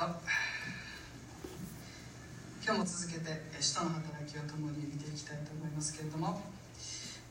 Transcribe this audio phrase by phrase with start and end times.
[0.00, 0.06] と
[2.64, 6.40] 今日も続けて使徒の働きを共に見ていきたいと思いますけれども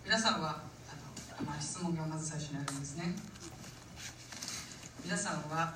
[0.05, 3.15] 皆さんはあの、まあ、質問がまず最初にあるんですね。
[5.03, 5.73] 皆さんは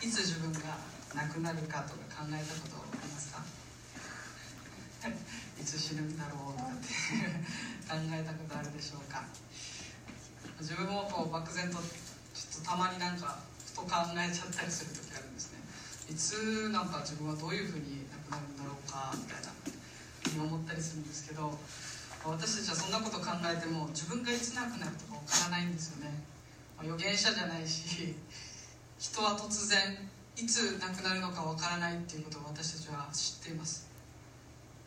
[0.00, 0.60] いつ自分が
[1.14, 3.42] 亡くなるかとか考えたことありますか？
[5.60, 6.88] いつ死ぬんだろうとかって
[7.88, 9.24] 考えたことあるでしょうか？
[10.60, 13.38] 自分もこう漠然とちょっとたまになんか
[13.74, 15.58] と考えちゃったりする時あるんですね。
[16.08, 19.54] いつなんか自分はどういうふうに亡くなるんだろうかみたいな。
[20.32, 21.52] に思ったりするんですけど
[22.24, 26.10] 私たちはそんなこと考えても自分がいつ亡くなるとかわからないんですよね、
[26.76, 28.14] まあ、預言者じゃないし
[28.98, 29.98] 人は突然
[30.36, 33.86] いつ亡くなるのかわからないっていうことを私たちは知っています。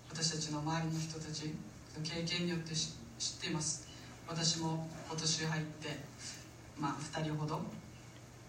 [0.10, 2.94] 私たちの周りの人たちの経験によって知っ
[3.40, 3.88] ています。
[4.28, 6.00] 私も今年入って、
[6.78, 7.62] まあ、2人ほど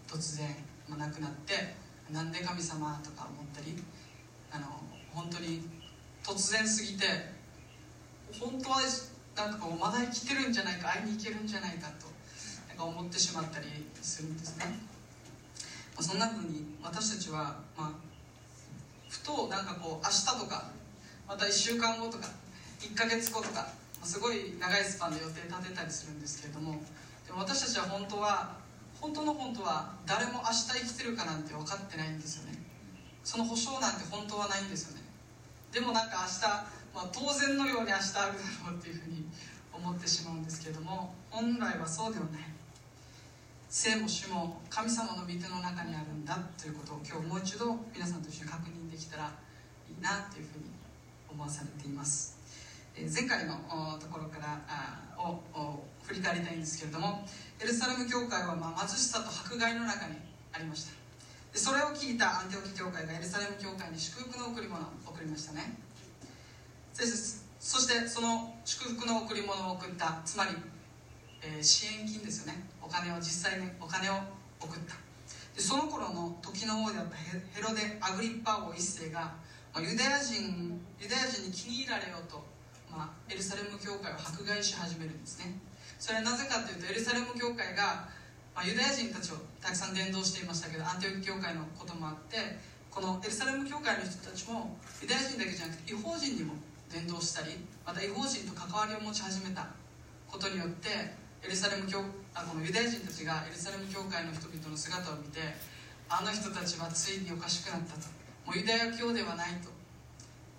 [0.09, 0.49] 突然、
[0.89, 1.55] まあ、亡くなって
[2.11, 3.77] なんで神様とか思ったり
[4.51, 4.65] あの
[5.13, 5.61] 本当に
[6.25, 7.05] 突然すぎて
[8.41, 8.81] 本当は
[9.37, 12.09] なんかこうまだ生きてるんじゃないか会いに行けるんじゃないかと
[12.69, 13.67] なんか思ってしまったり
[14.01, 14.65] するんですね、
[15.95, 17.93] まあ、そんな風に私たちは、まあ、
[19.09, 20.71] ふとなんかこう明日とか
[21.29, 22.29] また1週間後とか
[22.81, 23.69] 1ヶ月後とか
[24.01, 26.81] まあすごい長いスパンで予定立てたりするんですけれども
[27.27, 28.58] でも私たちは本当は
[29.01, 32.59] 本当の本当は誰も明日生きてるかなんて分かってないんですよね。
[33.23, 35.03] その保証なんて本当はないんですよね。
[35.73, 36.49] でもなんか明日、
[36.95, 39.25] まあ、当然のように明日あるだろうっていうふうに
[39.73, 42.43] 思ってしまうんですけれども本来はそうではない。
[43.71, 50.65] 生も死も神様の御手の中にあるんだということを今日もう一度皆さんと一緒に確認できたらいいなというふうに
[51.31, 52.39] 思わされています。
[52.97, 53.55] 前回の
[54.01, 54.59] ところから
[55.19, 55.39] を
[56.09, 57.29] 振り返りたいんですけれども
[57.61, 60.17] エルサレム教会はま貧しさと迫害の中に
[60.53, 60.93] ありました。
[61.53, 65.77] でそれを聞いたアンテオキ教会がエルサレム教会に祝福の贈り物を贈りましたね。
[66.95, 70.51] そしてその祝福の贈り物を贈ったつまり、
[71.43, 72.65] えー、支援金ですよね。
[72.81, 74.15] お金を実際にお金を
[74.61, 74.97] 送った。
[75.55, 79.37] でその頃の時の王であったヘロデ・アグリッパ王一世が、
[79.75, 82.43] まあ、ユダヤ人ユダヤ人に気に入られようと
[82.91, 85.55] まあ、エルサレム教会を迫害し始めるんですね。
[85.99, 88.07] それはなぜかというとエルサレム教会が、
[88.55, 92.39] まあ、ユダヤ人たちをたくさん伝道していましたけどアンテオキ教会のこともあって
[92.91, 96.55] このエルサレム教会の人たちもユダヤ人だけじゃなくて違法人にも
[96.91, 99.67] 伝道したりまた違法人と関わりを持ち始めた
[100.31, 100.89] ことによって
[101.43, 101.99] エルサレム教
[102.35, 105.41] あこのユダヤ人たちがエルサレム教会の人々の姿を見て
[106.09, 108.09] あの人たちはついにおかしくなったと。
[108.47, 109.69] もうユダヤ教ではないと。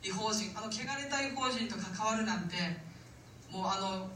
[0.03, 2.55] 違法人あの汚れた違法人と関わるなんて
[3.51, 4.07] もうあの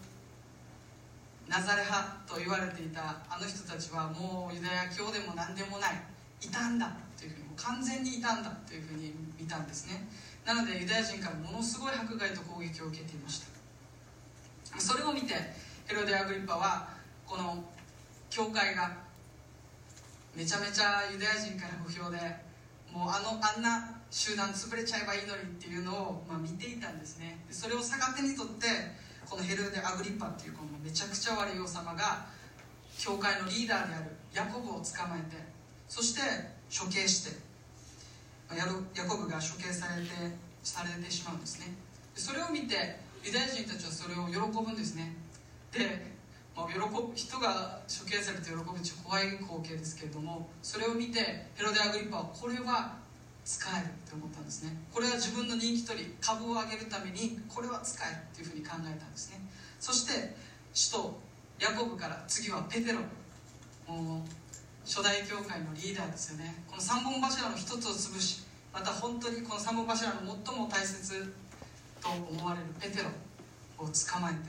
[1.48, 6.14] ナザレ派と言われていたあの人たちはもうユダヤ教でも何でもない。
[6.44, 10.08] いたんだというふうにもう完全にいたんだというふうに見たんですね。
[10.46, 14.80] なのでユダヤ人からものすごい迫害と攻撃を受けていました。
[14.80, 15.34] それを見て
[15.88, 16.90] ヘロデ・アグリッパは
[17.26, 17.64] この
[18.30, 18.92] 教会が
[20.36, 22.18] めちゃめちゃユダヤ人から不評で
[22.92, 27.40] もうあのあんな集団潰れちゃえばいいのにっていうのを、まあ、見ていたんですね。
[27.50, 28.68] それを逆手にとって
[29.34, 32.30] このヘルデ・アグリッパっていうこのめちゃくちゃ悪い王様が
[33.00, 35.42] 教会のリーダーであるヤコブを捕まえて
[35.90, 36.22] そして
[36.70, 37.42] 処刑して
[38.54, 38.62] ヤ
[39.10, 41.74] コブが処刑されてされてしまうんですね。
[42.14, 45.16] それを見てユダヤ人たちはそれを喜ぶんですね。
[45.72, 46.14] で、
[46.56, 53.02] まあ、喜ぶ人が処刑されて喜ぶって怖い光景ですけれどもそれを見てヘロデ・アグリッパはこれは
[53.46, 54.76] 使えるって思ったんですね。
[54.92, 59.42] これは自分の人気取り株を上げるためにこれは使えるっていうふうに考えたんですね。
[59.80, 60.36] そして
[60.74, 61.20] 首都
[61.60, 63.00] ヤコブから次はペテロ。
[63.88, 64.30] もう
[64.86, 66.64] 初代教会のリーダーですよね。
[66.68, 68.44] この三本柱の一つを潰し
[68.74, 71.34] また本当にこの三本柱の最も大切
[72.02, 73.10] と思われるペテロ
[73.78, 74.40] を捕まえて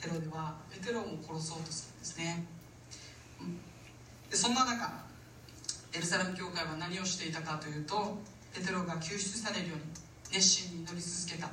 [0.00, 2.44] ヘロデはペテロも殺そうとするんですね、
[4.30, 5.07] でそんな中
[5.92, 8.18] エルサレム教会は何をしていたかというと
[8.52, 9.84] ペテロが救出されるように
[10.32, 11.48] 熱心に祈り続けた。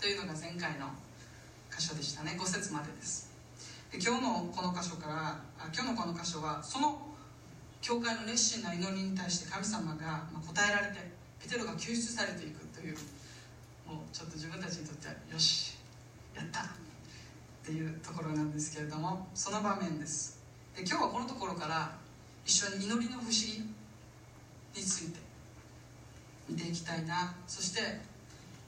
[0.00, 0.90] というのが前回の
[1.70, 2.36] 箇所でしたね。
[2.38, 3.30] 5節までです。
[3.90, 5.14] で今日のこの箇所から
[5.58, 6.98] あ今日のこの箇所はその
[7.80, 12.96] 教会の熱心な祈りに対して神様が答えられてペテロが救出されていくという
[13.86, 15.76] もうちょっと自分たちにとってはよし
[16.34, 16.64] やったっ
[17.64, 20.40] ていうところなんですけれどもその場面です。
[20.74, 21.92] で今日はこのところから
[22.44, 23.62] 一緒に祈りの不思議
[24.74, 25.18] について
[26.48, 27.34] 見ていきたいな。
[27.46, 27.80] そして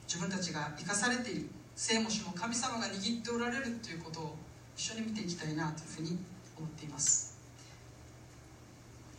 [0.07, 4.35] 自分たちが生かされている生も死も神様が握っておられるということを
[4.77, 6.17] 一緒に見ていきたいなというふうに
[6.57, 7.37] 思っています。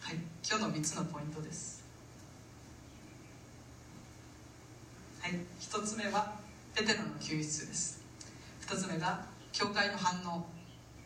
[0.00, 0.16] はい。
[0.48, 1.84] 今日の3つのポイントです。
[5.20, 5.32] はい。
[5.60, 6.34] 1つ目は
[6.74, 8.00] ペテロの救出です。
[8.66, 10.46] 2つ目が教会の反応。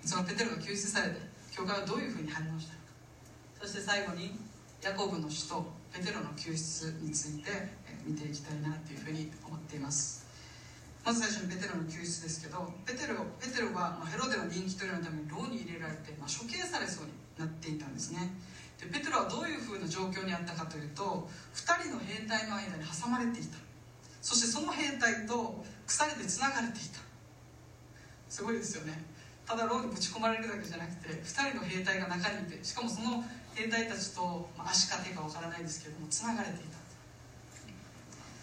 [0.04, 1.16] そのペテロが救出されて
[1.50, 2.79] 教会はどういうふうに反応したか。
[3.60, 4.32] そして最後に
[4.80, 5.60] ヤコブの死と
[5.92, 7.50] ペテロの救出について
[8.06, 10.24] 見ていきたいなというふうに思っています。
[11.04, 18.32] まず最初にペテロの救出ですけどペテロペテロは、ヘロデの人気取りのために牢に入れられて、まあ、処刑されそうになっていたんですね。
[18.80, 23.60] でペテロはどういうふうな状況にあったかというと2人の兵隊の間に挟まれていた。
[24.24, 27.04] そしてその兵隊と鎖でつながれていた。
[28.32, 29.04] すごいですよね。
[29.44, 33.24] ただ牢にぶち込まれるだけじゃなくて2人の兵隊が中にいてしかもその
[33.60, 36.80] 兵隊たちと、まあ、足か手かわからないですけどもつながれていた。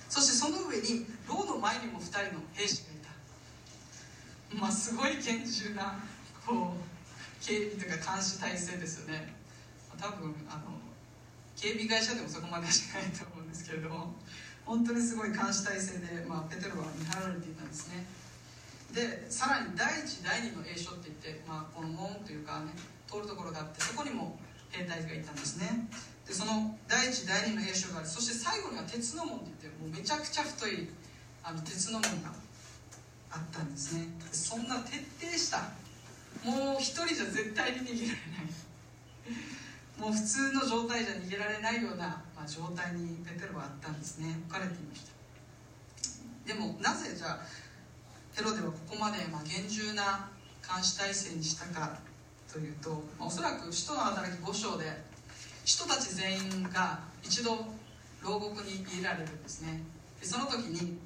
[0.09, 4.61] そしてその上に牢の前にも2人の兵士がいた。
[4.61, 5.97] まあすごい厳重な
[6.45, 9.33] こう警備というか監視体制ですよね。
[9.89, 10.77] まあ多分あの
[11.55, 14.13] 警備会社でもそこまではしないと思うんですけれども
[14.65, 18.05] 本当にすごい監視体制で、まあ、ペテロは見張られていたんですね。
[18.93, 22.71] でさらに第一第二の栄所って言って、まあ、この門というかね
[23.09, 24.37] 通るところがあってそこにも
[24.71, 25.87] 兵隊がいたんですね。
[26.27, 30.89] でその第一第二の兵所がありそして最後には鉄の門って言ってもうめちゃくちゃ太い
[31.43, 32.33] あの鉄の門が
[33.31, 34.07] あったんですね。
[34.31, 35.71] そんな徹底した
[36.43, 38.47] もう一人じゃ絶対に逃げられない。
[39.99, 44.29] もう普通の状態じゃ逃げられないような、まあ、状態にペテロはあったんですね。
[44.47, 45.11] 置かれていました。
[46.45, 47.39] でもなぜじゃあ
[48.35, 50.29] ヘロデはここまでまあ厳重な
[50.61, 51.99] 監視体制にしたか。
[52.57, 54.86] というと、ま、おそらく使徒の働き5章で
[55.63, 57.51] 使徒たち全員が一度
[58.24, 59.83] 牢獄に入れられるんですね。
[60.19, 60.98] でその時に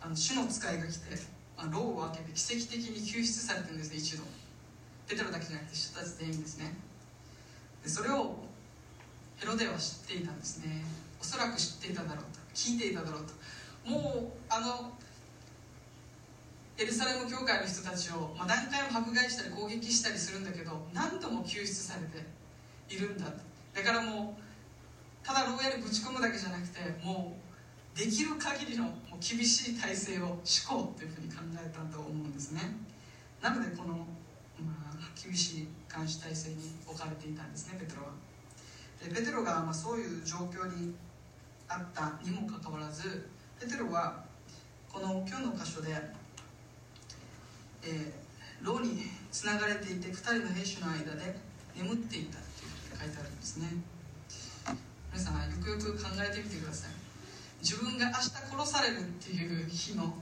[0.00, 1.14] あの主の使いが来て、
[1.56, 4.24] まあ、牢を開けて奇跡的に救出されてるんですね一度。
[5.06, 6.76] ペテロだけじゃなくて使徒たち全員ですね。
[7.84, 8.34] でそれを
[9.36, 10.82] ヘロデは知っていたんですね。
[11.20, 13.32] おそらく知っていただろうと聞いていただろうと。
[13.88, 14.90] もうあの
[16.76, 22.26] エルサレム教会の人たちを、まあ、何回も迫害したり攻撃したりするんだけど何度も救出されて
[22.92, 23.26] いるんだ。
[23.26, 27.36] だからもうただ牢屋にぶち込むだけじゃなくても
[27.94, 32.60] うできる限りのもう厳しい体制を敷こうというふうに考えたと思うんですね。
[33.40, 33.94] なのでこの、
[34.58, 38.08] まあ、厳しい監視体制に置かれていたんですねペテロは。
[39.00, 40.94] でペテロがまあそういう状況に
[41.68, 43.28] あったにもかかわらず
[43.60, 44.24] ペテロは
[44.92, 45.94] この今日の箇所で
[47.86, 51.36] えー、牢につながれていて2人の兵士の間で
[51.76, 53.68] 眠っていたというふうに書いてあるんですね。
[55.12, 56.90] 皆さんよくよく考えてみてください。
[57.60, 60.14] 自分が明日殺されるっていう日の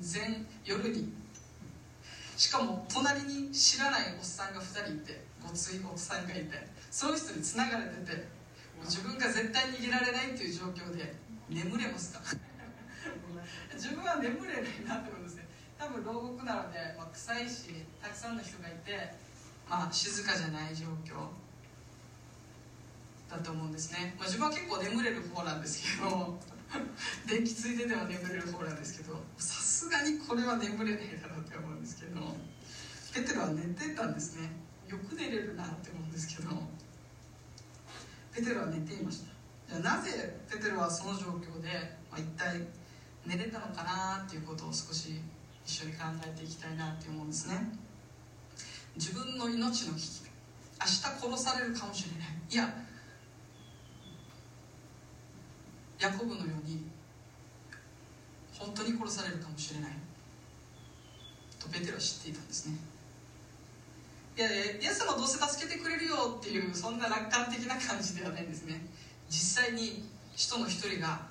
[0.00, 1.12] 前夜に。
[2.36, 6.50] しかも隣に知らないおっさんが2人いてごついおっさんがいて
[6.90, 8.26] そういう人につながれてて
[8.82, 11.14] 自分が絶対逃げられないっていう状況で
[11.48, 12.20] 眠れますか？
[13.74, 15.12] 自分は眠れないなと
[15.84, 17.68] 多分牢獄なので、まあ、臭いし
[18.00, 19.12] たくさんの人がいて、
[19.68, 21.28] まあ、静かじゃない状況
[23.28, 26.40] だと思うんですね、まあ、自分は結構眠れる方なんですけど
[27.28, 32.20] 電気ついてても眠れる方なんですけどさすがにこれは眠れないだろうって思うんですけど
[33.12, 34.50] ペテロは寝てたんですね。
[34.88, 36.50] よく寝れるなって思うんですけど
[38.32, 39.30] ペテロは寝ていました。
[39.68, 41.68] じゃあなぜペテロはその状況で、
[42.10, 42.66] まあ、一体
[43.24, 45.20] 寝れたのかなっていうことを少し
[45.64, 47.56] 一緒に考えていきたいなって思うんですね。
[48.96, 50.24] 自分の命の危機。
[50.80, 52.28] 明日殺されるかもしれない。
[52.50, 52.84] いや
[55.98, 56.84] ヤコブのように
[58.52, 59.92] 本当に殺されるかもしれない。
[61.58, 62.76] とペテロは知っていたんですね。
[64.36, 64.52] いやイ
[64.84, 68.84] エス様どうせ助けてくれるよっていうそんな楽観的な感じではないんですね。
[69.30, 70.04] 実際に
[70.36, 71.26] 人の一人が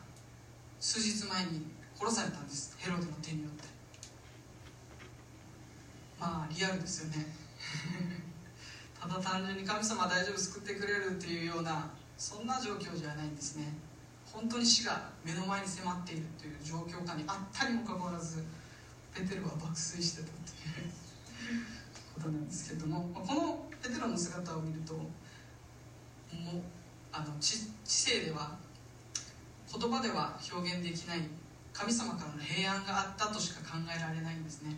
[0.79, 2.75] 数日前に殺されたんです。
[2.79, 3.49] ヘロデの手によ
[6.23, 7.27] まあリアルですよね。
[8.97, 13.73] ただ単純に神様大丈夫救ってくれるっていうようなそんな状況じゃないんですね。
[14.31, 18.41] 本当に死が目の前に迫っているという状況下にあったにもかかわらず
[19.13, 20.91] ペテロは爆睡してたという
[22.15, 25.09] ことなんですけどもこのペテロの姿を見るともう
[27.11, 28.57] あの知性では
[29.69, 31.27] 言葉では表現できない
[31.73, 34.77] 神様からの平安があったとしか考えられないんですね。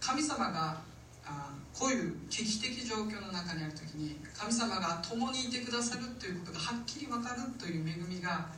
[0.00, 0.80] 神様が
[1.24, 8.48] あこういう危機的状況の中にある時に神様が共にいてくださるということがはっきり分かるという恵みが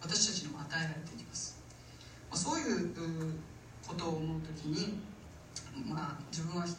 [0.00, 1.60] 私たちにも与えられていきます。
[2.32, 2.94] そういう
[3.86, 4.98] ことを思う時に、
[5.86, 6.76] まあ、自分は一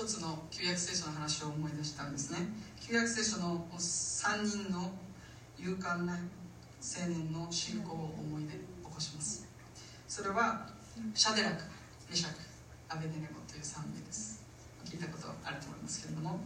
[0.00, 2.38] 一つの旧約聖書の話を思い出したんですね。
[2.80, 4.92] 旧約聖書の3人の
[5.58, 9.46] 勇敢な青年の信仰を思い出起こします。
[10.08, 10.66] それは
[11.12, 11.64] シャデラク
[12.08, 12.49] メシャク。
[12.90, 14.42] アベデネゴという3名です。
[14.84, 16.42] 聞いたことあると思いますけれども。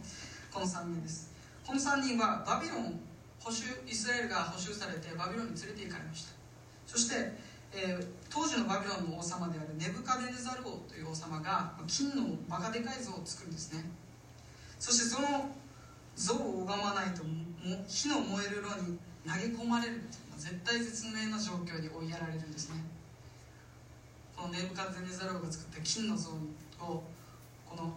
[0.53, 1.33] この3名です。
[1.65, 3.01] この3人はバビロン
[3.41, 6.37] 捕囚イスラエルが捕囚されてバビロンに連れて行かれました。
[6.85, 7.33] そして、
[7.73, 13.81] えー、当時のバビロンの王様であるネブカデネザル王という王様が金のバカでかい像を作るんですね。
[14.77, 15.49] そしてその
[16.15, 17.25] 像を拝まないと
[17.89, 20.05] 火の燃える炉に投げ込まれる
[20.37, 22.85] 絶対絶命の状況に追いやられるんですね。
[24.45, 26.35] のネブカデネザル王が作った金の像を
[26.79, 27.93] この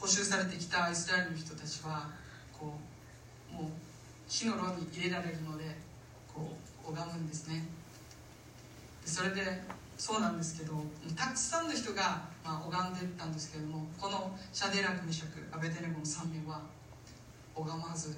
[0.00, 2.08] 補修されてきたイスラエルの人たちは
[2.52, 2.78] こ
[3.52, 3.70] うもう
[4.28, 5.64] 火の炉に入れられるので
[6.32, 7.66] こう拝むんですね。
[9.04, 9.42] でそれで
[9.98, 10.74] そうなんですけど
[11.16, 16.62] たくさんの人が、まあ、拝んでいったんですけれどもこのシャデラクミシャクアベテネゴの3名は
[17.54, 18.16] 拝まず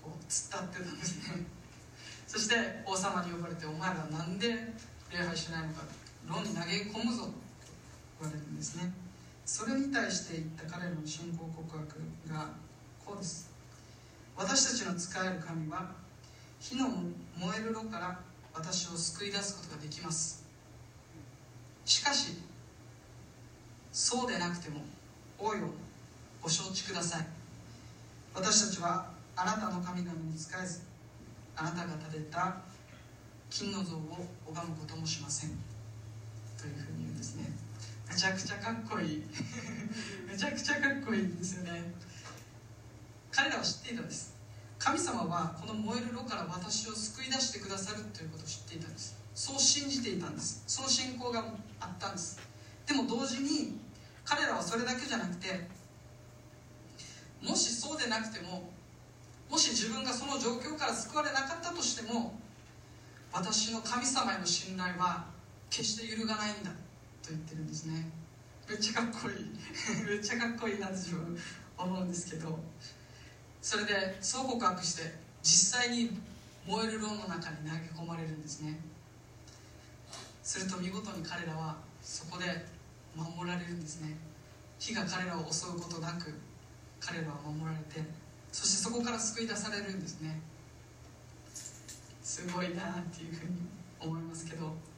[0.00, 1.59] こう突っ立ってたんですね。
[2.30, 2.54] そして
[2.86, 4.46] 王様に呼ばれて「お前らなんで
[5.10, 5.82] 礼拝しないのか」
[6.30, 7.32] 炉に投げ込むぞと
[8.20, 8.92] 言われるんですね。
[9.44, 12.00] それに対して言った彼らの信仰告白
[12.32, 12.50] が
[13.04, 13.50] こうです。
[14.36, 15.90] 私たちの使える神は
[16.60, 16.88] 火の
[17.36, 18.20] 燃える炉から
[18.54, 20.44] 私を救い出すことができます。
[21.84, 22.36] しかし
[23.90, 24.84] そうでなくても
[25.36, 25.68] 王よ
[26.40, 27.26] ご承知ください。
[28.32, 30.89] 私たちはあなたの神々に仕えず
[31.60, 32.56] あなたが建てた
[33.50, 34.00] 金の像を
[34.48, 35.50] 拝むこともしません。
[36.56, 37.52] というふうに言うんですね。
[38.08, 39.24] めちゃくちゃかっこいい。
[40.26, 41.92] めちゃくちゃかっこいいんですよね。
[43.30, 44.32] 彼らは知っていたんです。
[44.78, 49.16] 神様はこの燃える炉から私を救い出してくださるということを知っていたんです。
[49.34, 50.62] そう信じていたんです。
[50.66, 51.44] その信仰が
[51.78, 52.38] あったんです。
[52.86, 53.78] でも同時に
[54.24, 55.68] 彼らはそれだけじゃなくて
[57.42, 58.72] もしそうでなくても
[59.50, 62.38] もし自分がその状況から救われなかったとしても
[63.32, 65.26] 私の神様への信頼は
[65.68, 66.70] 決して揺るがないんだ
[67.22, 68.10] と言ってるんですね。
[68.68, 69.50] めっちゃかっこいい。
[70.06, 71.38] めっちゃかっこいいなって自分
[71.76, 72.58] 思うんですけど。
[73.62, 75.02] それでそう告白して
[75.42, 76.18] 実際に
[76.66, 78.80] 燃える炉の中に投げ込まれるんですね。
[80.42, 82.66] すると見事に彼らはそこで
[83.14, 84.16] 守られるんですね。
[84.78, 86.34] 火が彼らを襲うことなく
[87.00, 88.08] 彼らは守られて
[88.52, 90.40] そしてそこから救い出されるんですね。
[92.22, 93.66] すごいなっていうふうに
[94.00, 94.90] 思いますけど。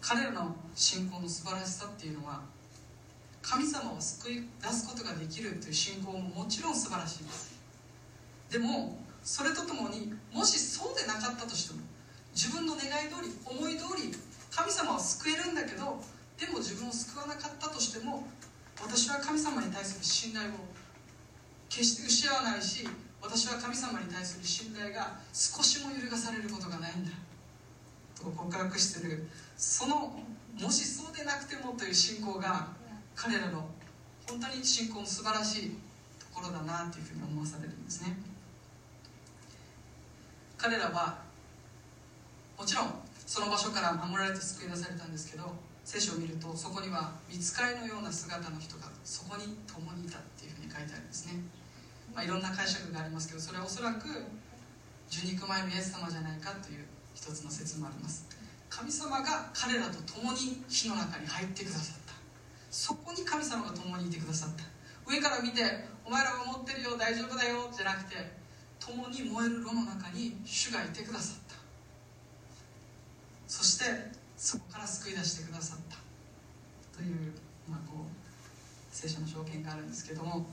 [0.00, 2.40] 彼らの信仰の素晴らしさっていうのは
[3.42, 7.60] 神様を救い出すことができるという信仰ももちろん素晴らしいです。
[8.50, 11.80] でもそれとともにもしそうでなかったとしても
[12.34, 14.10] 自分の願い通り思い通り
[14.50, 16.02] 神様は救えるんだけど
[16.36, 18.26] でも自分を救わなかったとしても
[18.82, 20.52] 私は神様に対する信頼を
[21.68, 22.88] 決して失わないし
[23.22, 27.10] 私は神様に対する信頼が少しも揺るがされることがないんだ。
[28.18, 29.28] と告白してる。
[29.56, 30.20] その
[30.58, 32.68] もしそうでなくてもという信仰が
[33.14, 33.68] 彼らの
[34.28, 35.70] 本当に信仰の素晴らしい
[36.18, 38.16] ところだなというふうに思わされるんですね。
[40.56, 41.18] 彼らは
[42.58, 42.94] もちろん
[43.26, 45.54] その場所から守られて救い出されたんですけど
[45.90, 51.42] 聖書を見るとそこには見つかりのような姿の人がそこに共にいたっていうふうに書いてあるんですね、
[52.14, 54.06] まあ、いろんな解釈がありますけどそれはおそらく
[55.10, 58.30] 受肉前のイエス様じゃないかという一つの説もあります。
[58.70, 62.14] 神様が彼らと共に火の中に入ってくださった。
[62.70, 64.62] そこに神様が共にいてくださった。
[65.10, 68.14] 上から見て「お前らは持ってるよ大丈夫だよ」じゃなくて
[68.78, 71.58] 共に燃える炉の中に主がいてくださった。
[73.48, 75.98] そしてそこから救い出してくださった。
[76.96, 77.32] という、
[77.68, 78.20] まあ、こう
[78.90, 80.46] 聖書の証言があるんですけども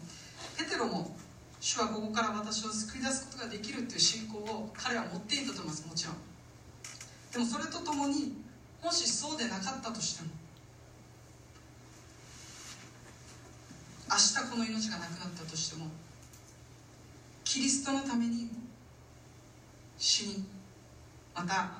[0.57, 1.15] ペテロも
[1.59, 6.15] 主はここから私を救い出すことができるという信仰を彼は持っていたと思いますもちろん。
[7.31, 8.35] でもそれとともに
[8.83, 10.29] もしそうでなかったとしても
[14.09, 15.87] 明日この命がなくなったとしても
[17.43, 18.49] キリストのために
[19.97, 20.45] 死に
[21.33, 21.71] また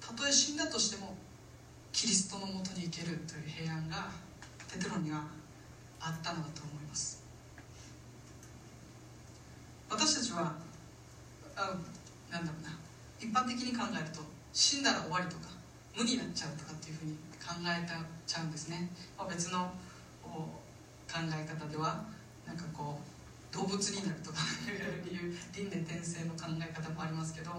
[0.00, 1.16] たとえ死んだとしても
[1.94, 4.10] キリストのもとに行けるという平安が
[4.68, 5.22] ペテロには
[6.00, 7.22] あったのだと思います。
[9.88, 10.56] 私たちは
[11.54, 11.78] あ
[12.32, 12.76] なんだろうな。
[13.20, 14.20] 一般的に考えると
[14.52, 15.54] 死んだら終わりとか
[15.96, 17.86] 無になっちゃうとかっていうふうに考え
[18.26, 19.70] ちゃうんですね、まあ、別の
[20.24, 20.42] 考
[21.08, 22.04] え方では
[22.44, 27.52] なんかこう動物になるとか いう輪廻転生の考え方もありますけど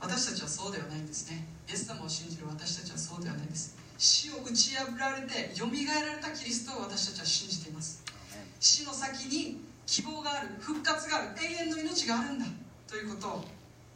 [0.00, 1.46] 私たちはそうではないんですね。
[1.68, 3.76] イエス様を信じる私たちはそうではないです。
[3.98, 8.04] 死を打ち破られてよみがえられたキリストを私たちは信じています。
[8.60, 12.46] 死の先に希望がある復活がある永遠の命があるんだ。
[12.86, 13.44] ということを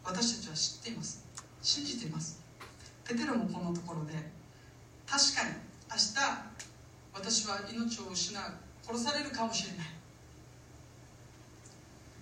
[0.04, 1.24] 私たちは知っています。
[1.62, 2.40] 信じています。
[3.04, 4.14] ペテロもこのところで
[5.06, 5.54] 確かに
[5.90, 6.14] 明日
[7.12, 8.42] 私は命を失う
[8.86, 9.86] 殺されるかもしれない。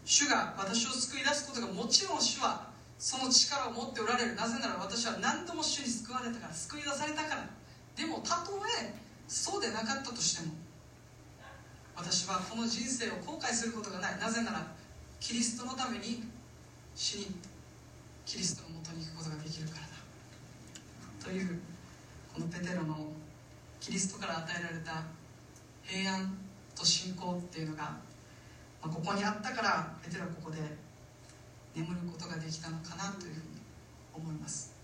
[0.04, 2.67] 主が私を救い出すことがもちろん主は
[2.98, 4.34] その力を持っておられる。
[4.34, 7.46] なぜなら私は何度も主に救われたから救い出されたから。
[7.96, 8.94] でもたとえ
[9.26, 10.54] そうでなかったとしても
[11.96, 14.18] 私はこの人生を後悔することがない。
[14.18, 14.66] なぜなら
[15.20, 16.24] キリストのために
[16.94, 17.26] 死に
[18.26, 19.88] キリストのもとに行くことができるからだ。
[21.24, 21.60] という
[22.34, 22.96] このペテロの
[23.80, 25.04] キリストから与えられた
[25.82, 26.36] 平安
[26.74, 27.98] と信仰っていうのが、ま
[28.82, 30.58] あ、ここにあったからペテロはここで
[31.78, 33.62] 眠ることができたのかなというふうに
[34.12, 34.74] 思います。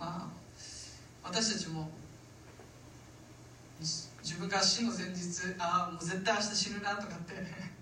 [0.00, 0.44] まあ
[1.22, 1.90] 私たちも
[3.78, 7.34] 自分が死の前日ああもう絶対明日死ぬなとかって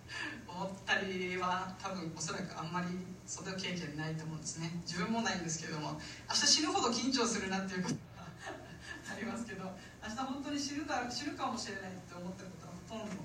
[0.48, 2.88] 思ったりは多分おそらくあんまり
[3.26, 4.72] その経験ないと思うんですね。
[4.84, 8.26] 自分もないんですけれども明日死ぬほど緊張するなっていうことが
[9.14, 9.70] ありますけど
[10.02, 13.24] 明日本当に死ぬか死ぬかもしれないって思ったことはほとんど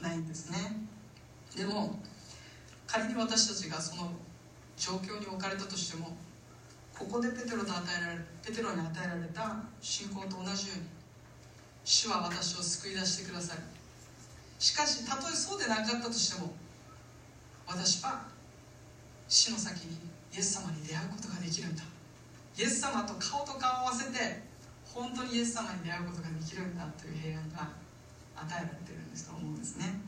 [0.00, 0.86] ないんですね。
[1.54, 2.00] でも
[2.86, 4.12] 仮に私たちがその
[4.76, 6.16] 状況に置かれたとしても
[6.96, 10.86] ここでペテロと与えられペテロに与えられた信仰と同じように
[11.84, 13.62] 主は私を救い出してくださる
[14.58, 16.54] しかしたとえそうでなかったとしても
[17.66, 18.24] 私は
[19.28, 19.96] 死の先に
[20.32, 21.82] イエス様に出会うことができるんだ。
[22.56, 24.42] イエス様と顔と顔を合わせて
[24.84, 27.68] 本当にイエス様に出会うことができるんだという平安が
[28.36, 30.00] 与えられてるんですと思うんですね。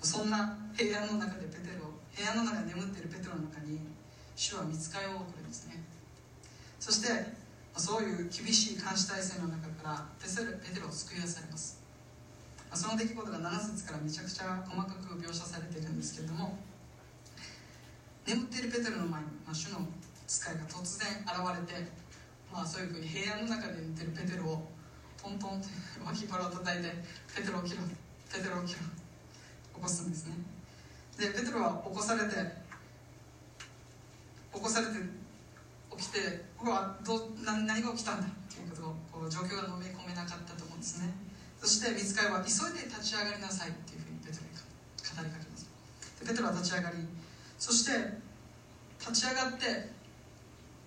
[0.00, 1.59] そんな平安の中でペ
[2.16, 3.80] テロ平安の中で眠っているペテロの中に
[4.36, 5.82] 主は見つかりを送るんですね。
[6.78, 7.08] そして
[7.76, 11.80] そういう厳しい監視体制の中からペテロを救い出されます。
[12.74, 16.56] その出来事が7節からめちゃくちゃ細かく描写されているんですけれども
[18.26, 19.80] 眠っているペテロの前に、まあ、主の
[20.26, 21.34] 使いが突然現
[21.66, 21.90] れて、
[22.52, 24.70] まあ、そういうふうに平安の中で寝てるペテロを
[25.20, 25.66] トントンと
[26.06, 26.94] 脇腹を叩いて
[27.34, 27.82] 「ペテロ起きろ
[28.32, 28.86] ペテロ起きろ」
[29.74, 30.34] 起こすんですね。
[31.20, 32.34] でペテロは起こされて
[34.54, 34.92] 起こされて
[35.92, 38.76] 起きて「僕はど何何が起きたんだ」というこ
[39.12, 41.12] とをこう状況が飲み込めなかったと思うんですね。
[41.60, 45.68] そして見つかりは急いで立ち上がりなさいっていうふうにペテロに語りかけます。
[46.20, 46.96] でペテロは立ち上がり
[47.58, 47.92] そして
[48.98, 49.92] 立ち上がって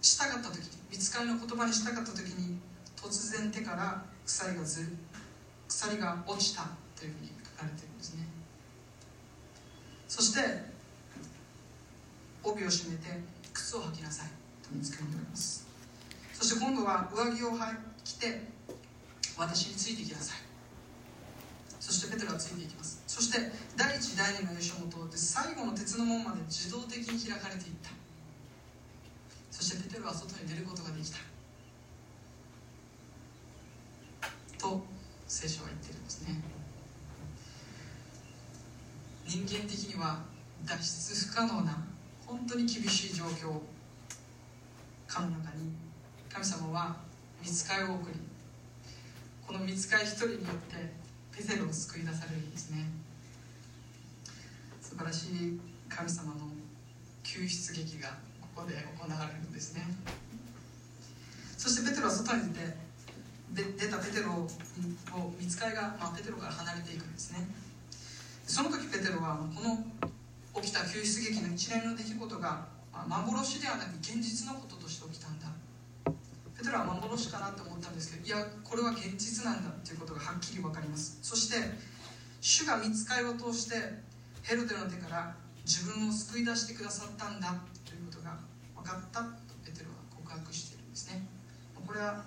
[0.02, 2.60] したかった時見つかりの言葉にしたかった時に
[2.98, 4.98] 突然手から鎖がず
[5.70, 8.33] 鎖が落ちたというふうに書かれてるんですね。
[10.14, 10.42] そして
[12.44, 13.20] 帯を締めて
[13.52, 14.28] 靴を履きなさい
[14.62, 15.66] と見つかりにおります。
[16.32, 17.58] そして今度は上着を
[18.04, 18.44] 着て
[19.36, 20.38] 私についてきなさい。
[21.80, 23.02] そしてペテロはついていきます。
[23.08, 23.40] そして
[23.76, 27.90] 第一第二の優勝も通って最後の鉄の門まで自動的に開かれていった。
[29.50, 31.18] そしてペテロは外に出ることができた。
[34.60, 34.86] と
[35.28, 36.63] 聖書は言っているんですね。
[39.26, 40.22] 人間的には
[40.66, 41.78] 脱出不可能な
[42.26, 43.60] 本当に厳しい状況。
[45.14, 45.70] かの中に
[46.32, 46.96] 神様は
[47.40, 48.20] 見つかりを送り
[49.46, 50.76] この見つかり一人によって
[51.36, 52.90] ペテロを救い出されるんですね。
[54.82, 55.60] 素晴らしい
[55.90, 56.50] 神様の
[57.24, 58.10] 救出劇が
[58.42, 59.82] ここで行われるんですね。
[61.58, 64.48] そしてペテロは外に出て出たペテロを
[65.40, 67.48] 見つかりが、まあ、ペテロから離れていくんですね。
[68.46, 72.68] その時ペテロはこの起きた救出劇の一連の出来事が、
[73.08, 75.48] 幻ではなく現実のこととして起きたんだ。
[76.56, 81.18] ペテロは幻かなと思ったんですけどいやこれは現実なんだということがはっきり分かります。
[81.22, 81.58] そして
[82.42, 83.76] 主が見つかりを通して
[84.44, 88.38] ヘロデの手から自分を救い出してくださったんだということが
[88.76, 91.26] 分かったとペテロは告白しているんですね。
[91.86, 92.24] これは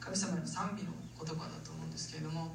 [0.00, 2.54] 神様への賛美の言葉だと思うんですけれども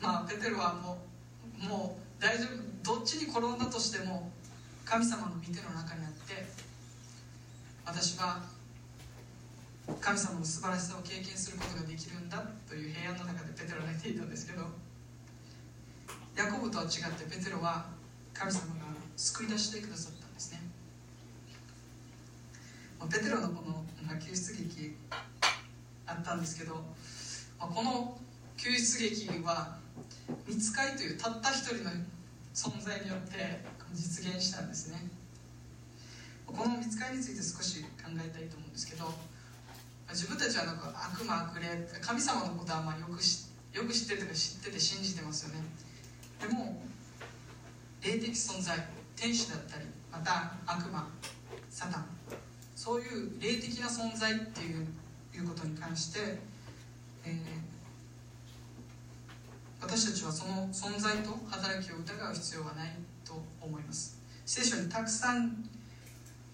[0.00, 1.13] まあペテロはもう
[1.60, 2.44] もう大丈
[2.82, 4.30] 夫どっちに転んだとしても
[4.84, 6.46] 神様の御手の中にあって
[7.86, 8.42] 私は
[10.00, 14.62] 神様の素晴らしさを経験することができるんだという平安の中でペテロは寝ていたんですけど
[16.36, 17.86] ヤコブとは違ってペテロは
[18.32, 18.84] 神様が
[19.16, 20.60] 救い出してくださったんですね。
[23.10, 23.84] ペテロのこの
[24.18, 24.96] 救出劇
[26.06, 26.82] あったんですけど
[27.58, 28.18] この
[28.56, 29.78] 救出劇は
[30.46, 31.90] 見つかりというたった一人の
[32.54, 33.60] 存在によって
[33.92, 34.98] 実現したんですね。
[36.46, 39.12] この見つかりについて少し考えたいと思うんですけど
[40.10, 45.60] 自分たちはなんか悪魔悪霊神様のことはまあよくしよく知ってるとか知ってて信じてますよね。
[46.40, 46.80] でも
[48.02, 48.76] 霊的存在
[49.16, 51.08] 天使だったりまた悪魔
[51.70, 52.06] サタン
[52.76, 54.86] そういう霊的な存在っていう
[55.34, 56.38] いうことに関して、
[57.24, 57.34] えー、
[59.94, 62.90] 私たちはその存在と働きを疑う必要はない
[63.24, 64.18] と思います。
[64.44, 65.70] 聖書にたくさん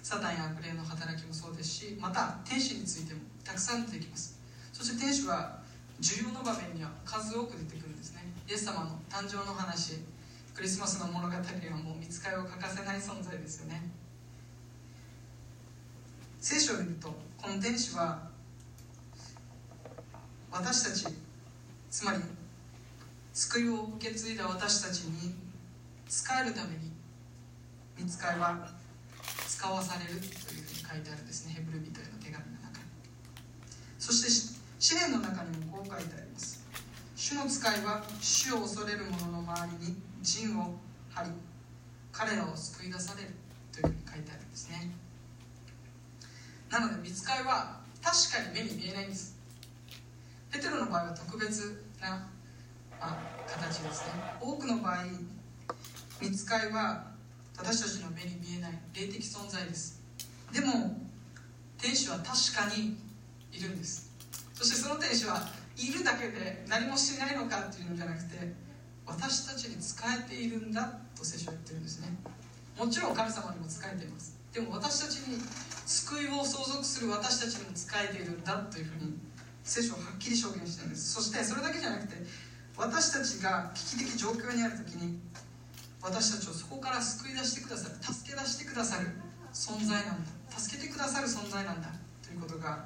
[0.02, 4.38] サタンや悪霊の働きもそうですしまた天使についてもたくさん出てきます。
[4.74, 5.56] そして天使は
[6.00, 8.28] 重要な場面には数多く出てくるんですね。
[8.46, 10.04] イエス様の誕生の話
[10.54, 11.40] クリスマスの物語は
[11.82, 13.88] もう見つかりを欠かせない存在ですよね。
[16.42, 17.08] 聖書を見ると
[17.40, 18.20] この天使は
[20.52, 21.16] 私たち
[21.90, 22.18] つまり
[23.40, 25.34] 救いを受け継いだ私たちに
[26.06, 26.92] 使えるために
[27.98, 28.68] 見つかりは
[29.48, 31.54] 使わされるというふうに書いてあるんですね。
[31.54, 32.84] ヘブル人への手紙の中に。
[33.98, 36.62] そして詩篇の中にもこう書いてあります。
[37.16, 40.74] 主の使いは主を恐れる者の周りに陣を
[41.08, 41.30] 張り
[42.12, 43.30] 彼らを救い出される
[43.72, 44.92] というふうに書いてあるんですね。
[46.68, 49.34] なので見つかりは確かに目に見えないんです。
[50.52, 52.28] ペテロの場合は特別な、
[53.00, 54.12] あ、形ですね。
[54.40, 55.04] 多くの場合
[56.20, 57.10] 見つかりは
[57.56, 60.02] 私たちの目に見えない霊的存在です。
[60.52, 60.96] でも
[61.78, 62.96] 天使は確かに
[63.52, 64.10] いるんです。
[64.54, 68.52] そしてその天使はいるだけで何もしないのかっていうのじゃなくて
[69.06, 72.08] 私たちに仕えているんだと聖書は言ってるんですね。
[72.78, 74.38] もちろん神様にも仕えています。
[74.52, 75.40] でも私たちに
[75.86, 79.18] 救いを相続する私たちにも仕えているんだというふうに
[79.64, 81.14] 聖書ははっきり証言してるんです。
[81.14, 82.14] そしてそれだけじゃなくて
[82.76, 85.18] 私たちが危機的状況にある時に
[86.02, 89.08] 私たちをそこから救い出してくださる助け出してくださる
[89.52, 90.30] 存在なんだ。
[90.56, 91.88] 助けてくださる存在なんだ。
[92.22, 92.84] ということが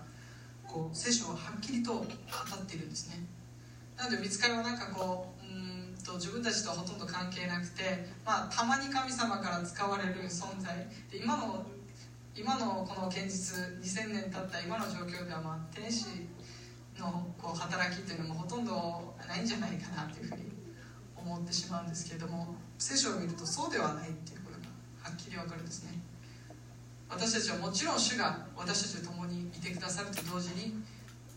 [0.67, 2.07] こう聖書ははっきりと語っ
[2.67, 3.25] ているんですね。
[3.97, 10.75] なので見つかりはなんかこううんと自分たちとはほとんど関係なくて、まあ、たまに神様から使われる存在。
[11.11, 11.65] で今の
[12.37, 16.27] 今のこの現実2000年経った今の状況では、まあ、天使
[16.99, 20.43] のこう働きっていうのもほとんどないんじゃないかなというふうに
[21.17, 24.67] 思ってしまうんですけれども聖書を見るとそうではないっていうことが
[25.03, 25.99] はっきり分かるんですね。
[27.09, 30.75] 私たちはもちろん主が私たちと共にいてくださると同時に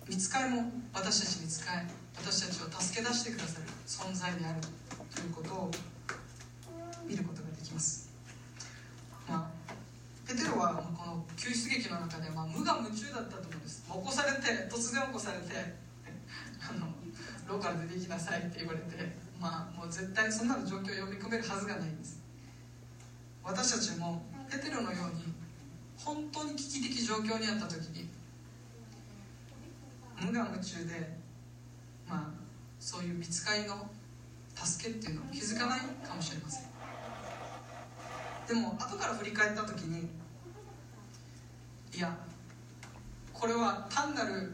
[0.08, 1.86] 見つかりも私たちに使え
[2.18, 4.62] 私たちを助け出してくださる存在である
[5.14, 5.72] ということを
[7.06, 7.47] 見ることが、
[10.28, 15.56] ペテロはこの救出劇の中でまあ無我夢中だったと思うんです起こされて突然起こされて
[16.60, 16.92] あの
[17.48, 22.20] ローカルでできなさいって言われてまあもう絶対そんなの状況を読み込めるはずがないんです
[23.42, 25.32] 私たちもペテロのように
[25.96, 28.10] 本当に危機的状況にあった時に
[30.20, 31.16] 無我夢中で
[32.06, 32.48] まあ
[32.80, 33.88] そういう見つかりの
[34.56, 36.68] 助けっていうのを気づかないかもしれません
[38.48, 40.10] でも後から振り返った時に
[41.98, 42.16] いや
[43.34, 44.54] これは単なる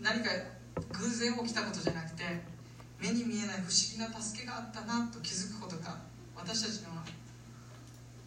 [0.00, 0.30] 何か
[0.92, 2.22] 偶然起きたことじゃなくて
[3.00, 5.98] 目に見えない不思議な助けがあったなと気づくことが
[6.36, 6.90] 私たちの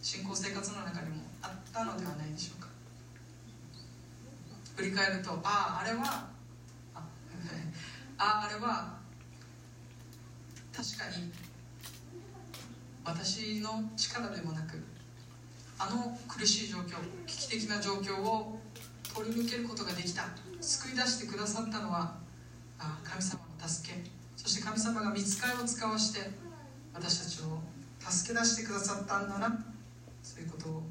[0.02, 2.68] 信仰生活の中にもあったのではないでしょうか。
[4.76, 6.28] 振り返るとあああれは
[6.94, 7.04] あ
[8.20, 8.98] ああれは
[10.76, 11.32] 確かに
[13.06, 14.84] 私の力でもなく
[15.80, 18.60] あの苦しい状況危機的な状況を
[19.16, 20.26] 取り抜けることができた。
[20.60, 22.16] 救い出してくださったのは
[23.04, 24.04] 神様の助け。
[24.36, 26.30] そして神様が見つかりを使わして
[26.94, 27.60] 私たちを
[28.00, 29.66] 助け出してくださったんだな。
[30.22, 30.84] そういうことを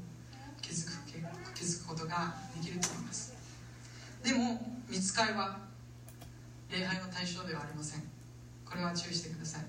[0.61, 0.91] 気づく
[1.53, 3.33] 気づくことができると思います。
[4.23, 5.59] でも見つかりは
[6.71, 8.03] 礼拝の対象ではありません。
[8.65, 9.61] これは注意してください。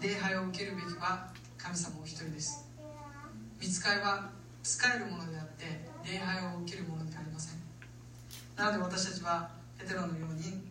[0.00, 2.67] 礼拝を受けるべきは神様お一人です。
[3.60, 4.30] 見つかりは
[4.62, 5.64] 使えるものであって
[6.04, 7.58] 礼拝を受けるものでありません。
[8.56, 10.66] なので私たちはペテロのように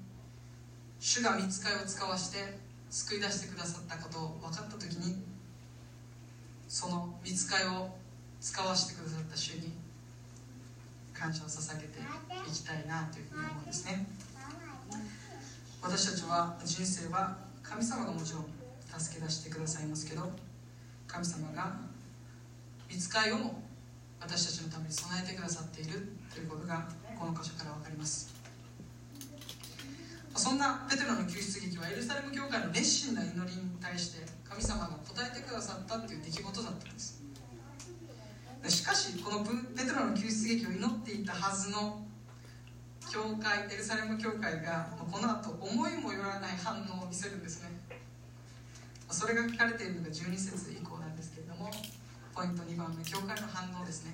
[0.99, 2.57] 主が見つかりを使わして
[2.89, 5.23] 救い出してくださったことを分かった時に
[6.67, 7.89] その見つかりを
[8.41, 9.73] 使わせてくださった主に
[11.13, 14.07] 感謝を捧げていきたいなというふうに思うんですね。
[15.81, 18.45] 私たちは人生は神様がもちろん
[18.99, 20.29] 助け出してくださいますけど
[21.07, 21.86] 神様が
[22.89, 23.61] 見つかりをも
[24.19, 28.33] 私たちのために備えてくださっているということがこの箇所から分かります。
[30.35, 37.23] そんなペテロの救出劇はエルサレム教会の熱心な祈りに対して神様が答えてくださったという出来事だったんです。
[38.67, 42.05] しかしこのペテロの救出劇を祈っていたはずの
[43.09, 47.69] 教会エルサレム教会がこの後思いもよらない反応を見せるんですね。
[49.09, 51.71] それが書かれているのが12節以降なんですけれども
[52.37, 54.13] ポイント2番目教会の反応ですね。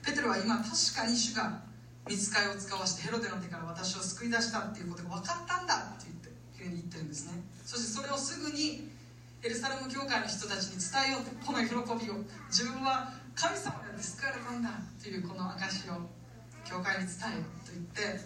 [0.00, 1.60] ペテロは今確かに主が
[2.08, 7.36] 見つかいを使わしてヘロデの手から私を救い出したっていうことが分かったんだって言ってふうに言ってるんですね。
[7.68, 8.88] そしてそれをすぐに
[9.44, 16.08] エルサレム教会の人たちに伝えようこの喜びを自分は神様が救われたんだっていうこの証を
[16.64, 18.24] 教会に伝えようと言って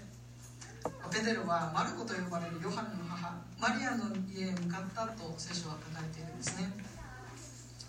[1.11, 6.94] ペテロはマルコと呼ばれるヨハネの母マリアの家へ向かったと聖書は書かれているんですね。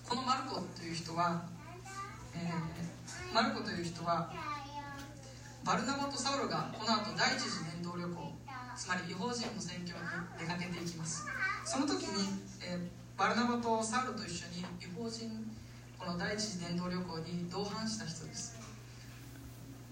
[0.08, 1.42] このマルコという人は、
[2.36, 4.32] えー、マルコという人は
[5.66, 8.14] バルナバとサウロがこの後第一次伝道旅行
[8.78, 10.04] つまり違法人の宣教に
[10.38, 11.26] 出かけていきます。
[11.64, 12.28] その時に、
[12.62, 12.80] えー、
[13.18, 15.32] バルナバとサウロと一緒に違法人
[15.98, 18.60] この第一次伝道旅行に同伴した人です。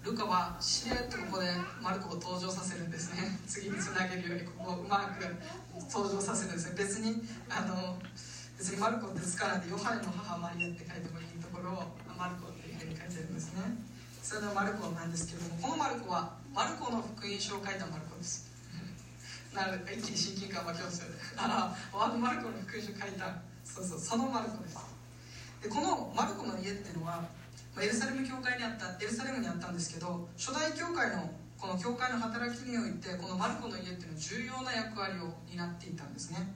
[0.04, 1.47] ルカはしれっとここで
[1.82, 3.39] マルコを登場させるんですね。
[3.47, 5.26] 次につなげるようにここをうまく
[5.89, 6.76] 登場させるんですね。
[6.78, 7.97] 別にあの
[8.63, 13.60] 別にマルコですからでヨハネの母マリアって書いてもいいところをマルコっていうふうに書いてるんですね。
[14.23, 18.47] それのマルコなんですけどもこのマルコはマルコの福音書を書いたマルコです。
[19.52, 21.19] なる一気に親近感湧きますよね。
[21.36, 23.36] ああマルコの福音書を書いた。
[23.67, 24.80] そうそうそのマルコです。
[25.60, 27.19] でこのマルコの家っていうのは
[27.76, 31.28] エルサレム教会にあったエルサレムにあったんですけど初代教会の
[31.60, 36.47] この教会の働きにおいてこのマルコの家っていうのは重要な役割を担っていたんですね。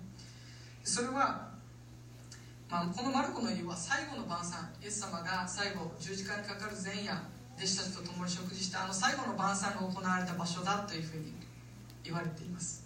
[0.87, 1.56] それは、
[2.69, 7.15] まあ、このマルコの家は最後の晩餐イエス様が最後十字架にかかる前夜
[7.55, 11.33] 弟子たちと共に食事したあの最後の晩餐が行われた場所だというふうに
[12.03, 12.85] 言われています。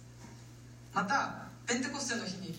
[0.94, 2.54] またペンテコステの日に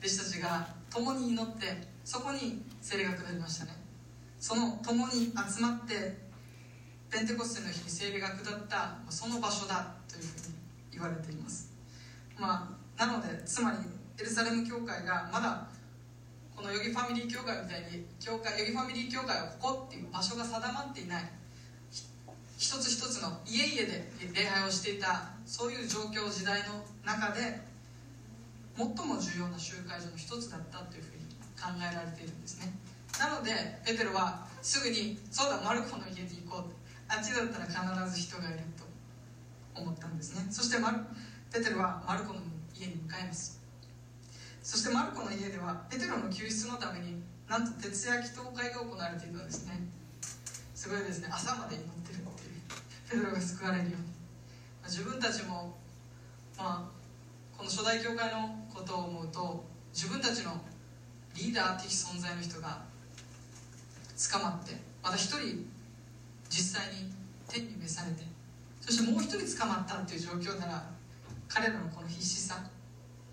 [0.00, 3.72] 弟子たちが共に祈ってそこに聖霊が下りましたね。
[4.38, 6.18] その共に集まって
[7.10, 10.54] ペンテコステの日に聖霊が下ったその場所だというふうに
[10.92, 11.72] 言われています。
[12.38, 13.78] まあなのでつまり
[14.20, 15.66] エルサレム教会がまだ
[16.56, 21.24] このヨギファミリー教会みたいに教会ヨギファミリー教会はここっていう場所が定まっていない。
[22.56, 27.60] 一つ一つの家々で礼拝をしていたそういう状況時代の中で
[28.76, 31.24] 最も重要な集会所の一つだったというふうに
[31.60, 32.72] 考えられているんですね。
[33.18, 33.52] なので
[33.84, 36.72] ペテロはすぐに「そうだマルコの家に行こう」
[37.06, 38.84] あっちだったら必ず人がいると
[39.74, 40.46] 思ったんですね。
[40.50, 40.98] そしてマル
[41.52, 42.40] ペテロはマルコの
[42.74, 43.53] 家に向かいます。
[44.64, 49.76] そしてマルコの家ではペテロの救出のためになんと徹夜祈祷会が行われていたんですね。
[50.74, 51.28] すごいですね。
[51.30, 52.64] 朝まで祈ってるっていう
[53.10, 54.08] ペテロが救われるように。
[54.80, 55.76] まあ自分たちも
[56.56, 60.56] まあこの初代教会のことを思うと自分たちの
[61.36, 62.80] リーダー的存在の人が
[64.32, 65.68] 捕まってまた一人
[66.48, 67.12] 実際に
[67.48, 68.24] 天に召されて
[68.80, 70.88] そしてもう一人捕まったっていう状況なら
[71.48, 72.64] 彼らのこの必死さ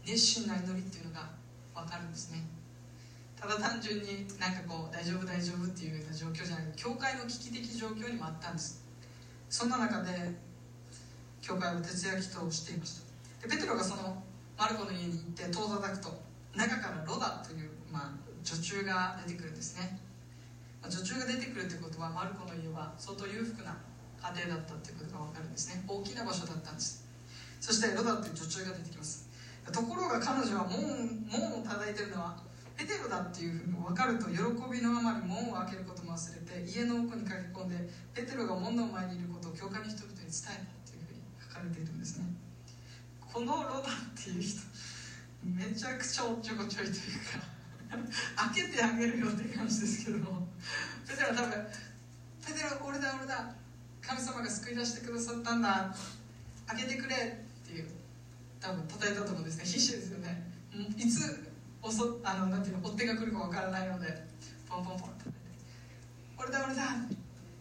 [0.06, 1.30] 熱心な祈りっていうのが
[1.76, 2.44] 分かるんですね。
[3.40, 8.86] ただ単純になんかこう大丈夫大丈夫っていうような状況じゃなくて教会の危機的状況にもあったんです。
[9.50, 10.14] そんな中で
[11.42, 13.48] 教会は徹夜祈祷をしていました。
[13.48, 14.22] でペテロがその
[14.58, 16.22] マルコの家に行って戸を叩くと
[16.56, 18.12] 中からロダという、まあ、
[18.44, 19.98] 女中が出てくるんですね、
[20.82, 23.76] まあ、女中が出てくるということはマルコの家は相当裕福な
[24.22, 25.84] 家庭だったということが分かるんですね。
[25.88, 27.10] 大きな場所だったんです。
[27.60, 29.21] そしてロダという女中が出てきます。
[29.70, 32.38] ところが彼女は門門を叩いてるのは
[32.76, 37.78] ペテロだっていうふうに分かると喜びのあまり門を開けることも忘れて家の奥に駆け込んで
[38.14, 42.26] ペテロが門の前にいることを教会の人々に伝えたというふうに書かれているんですね。
[43.22, 44.60] このロダっていう人
[45.46, 47.46] めちゃくちゃおっちょこちょいというか
[48.54, 50.48] 開けてあげるよって感じですけども
[51.08, 51.68] ペテロは多分
[52.46, 53.56] 「ペテロ俺だ俺だ
[54.02, 55.96] 神様が救い出してくださったんだ
[56.68, 57.41] 開けてくれ」
[58.62, 59.66] 多分叩いたと思うんですね。
[59.66, 60.52] 必死ですよね。
[60.96, 64.08] いつおそあのなんていうの追っ手が来るかわからないので
[64.70, 65.38] ポンポンポン叩いて
[66.38, 66.84] 「俺だ俺だ!」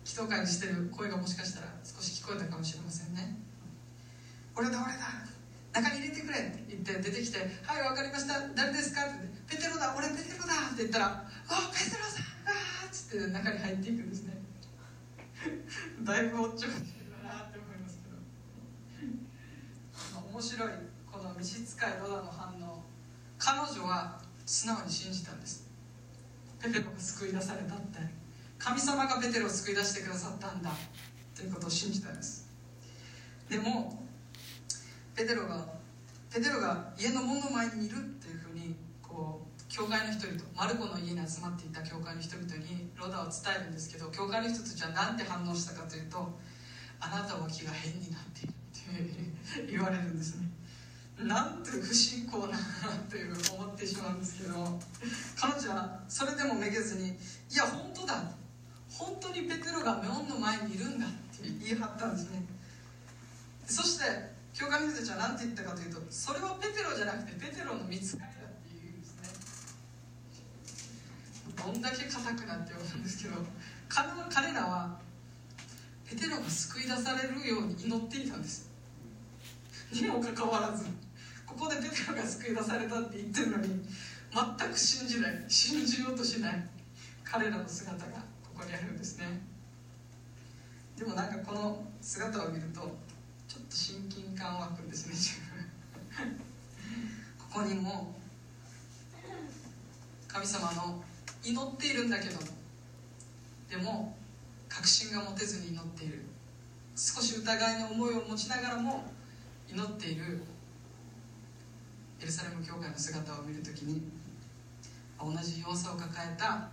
[0.05, 3.37] 祈祷会にしてる声がもしかしたら少し聞こえたかもしれませんね
[4.55, 5.25] 「俺だ俺だ
[5.73, 8.49] 中に入れてくれって言って出てきて「はい分かりました。
[8.55, 9.25] 誰ですか?」って。
[9.25, 9.95] って「ペテロだ。
[9.97, 11.07] 俺ペテロだ」って言ったら
[11.49, 12.25] 「あペテロさん
[12.85, 14.37] あっ」つって中に入っていくんですね。
[16.05, 18.11] だいぶおっちょこちょいだなって思いますけ
[20.13, 20.21] ど。
[20.29, 20.90] 面白い。
[21.21, 22.81] この召使いロダの反応
[23.37, 25.69] 彼女は素直に信じたんです。
[26.59, 27.99] ペテロが救い出されたって。
[28.59, 30.71] 神様がペテロを救い出してくださったんだ。
[31.37, 32.49] ということを信じたんです。
[33.51, 34.03] でも
[35.15, 35.69] ペテロが
[36.33, 46.33] ペテロが家の門の前にいるっていうふうにこう教会の人々マルコの家に集まっていた教会の人々にロダを伝えるんですけど教会の人たちは何て反応したかというと
[46.99, 50.50] あなたは気が変になっているって言われるんですね。
[51.27, 52.59] なんて不信仰な
[53.11, 54.55] という思ってしまうんですけど
[55.39, 57.13] 彼女はそれでもめげずにい
[57.57, 58.23] や本当だ。
[58.91, 61.17] 本当にペテロが門の前にいるんだって
[61.63, 62.43] 言い張ったんですね。
[63.67, 64.05] そして
[64.53, 69.29] 教会の人たちは何て言ったかというとそれはペテロじゃなくてペテロの見つかりだっていうんですね。
[71.57, 73.37] どんだけ硬くなって思うんですけど
[73.89, 74.99] 彼らは
[76.09, 78.69] ペテロが救い出されるように祈っていたんです。
[79.93, 80.87] にもかかわらず。
[81.51, 83.83] ここでペテロが救い出されたって言ってるのに
[84.59, 86.65] 全く信じない信じようとしない
[87.25, 88.13] 彼らの姿が
[88.55, 89.41] ここにあるんですね。
[90.97, 95.41] でもなんかこの姿を見るとちょっと親近感湧くんですね自
[96.21, 96.41] 分。
[97.39, 98.15] ここにも
[100.29, 101.03] 神様の
[101.43, 102.39] 祈っているんだけど
[103.69, 104.17] でも
[104.69, 106.23] 確信が持てずに祈っている。
[106.95, 109.05] 少し疑いの思いを持ちながらも
[109.69, 110.43] 祈っている
[112.21, 114.03] エルサレム教会の姿を見るときに
[115.19, 116.69] 同じ弱さを抱えた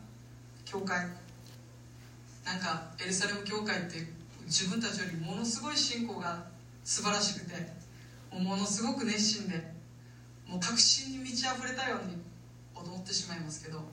[0.65, 1.05] 教会
[2.45, 3.95] なんかエルサレム教会って
[4.45, 6.45] 自分たちよりものすごい信仰が
[6.83, 7.55] 素晴らしくて
[8.31, 9.55] ものすごく熱心で
[10.45, 12.17] もう確信に満ち溢れたように
[12.75, 13.83] 思ってしまいますけど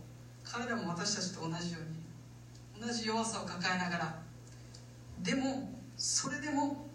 [0.44, 4.18] 彼らも私たちと同じように同じ弱さを抱えながら
[5.22, 6.86] でもそれでも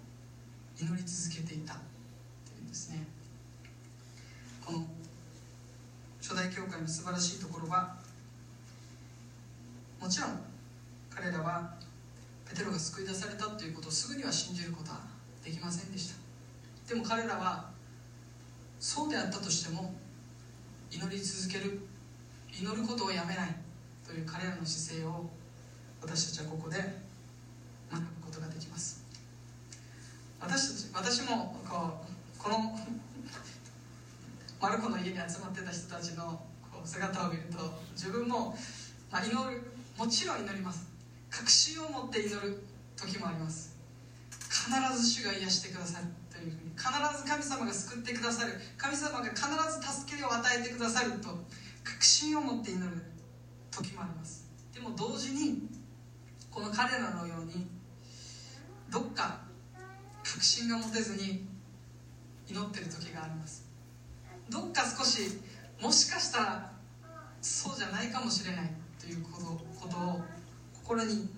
[0.77, 1.77] 祈り続けていたっ
[2.45, 3.18] ていうんですね。
[4.69, 4.85] この
[6.21, 7.95] 初代教会の素晴らしいところは
[9.99, 10.39] もちろん
[11.09, 11.73] 彼らは
[12.47, 15.01] ペテロが救い出されたということをすぐには信じることは
[15.43, 16.93] できませんでした。
[16.93, 17.69] でも彼らは
[18.79, 19.95] そうであったとしても
[20.91, 21.81] 祈り続ける
[22.53, 23.55] 祈ることをやめない
[24.05, 25.25] という彼らの姿勢を
[26.01, 29.03] 私たちはここで学ぶことができます。
[30.39, 32.01] 私たち私もこ
[32.37, 32.79] うこの
[34.61, 37.57] マルコの家に集まってた人たちのこう姿を見ると
[37.93, 38.55] 自分も、
[39.09, 39.63] まあ、祈る
[39.97, 40.87] もちろん祈ります。
[41.29, 42.63] 確信を持って祈る
[42.97, 43.77] 時もあります。
[44.49, 48.53] 必ず主が癒してくださるというふうに必ず神様が救ってくださる。
[48.77, 51.29] 神様が必ず助けを与えてくださると
[51.83, 53.01] 確信を持って祈る
[53.71, 54.45] 時もあります。
[54.73, 55.69] でも同時に
[56.51, 57.67] この彼らのように
[58.89, 59.39] どっか
[60.23, 61.47] 確信が持てずに
[62.49, 63.68] 祈ってる時があります。
[64.49, 65.39] どっか少し
[65.81, 66.71] もしかしたら
[67.41, 69.45] そうじゃないかもしれないということ
[69.79, 70.21] ことを
[70.73, 71.29] 心に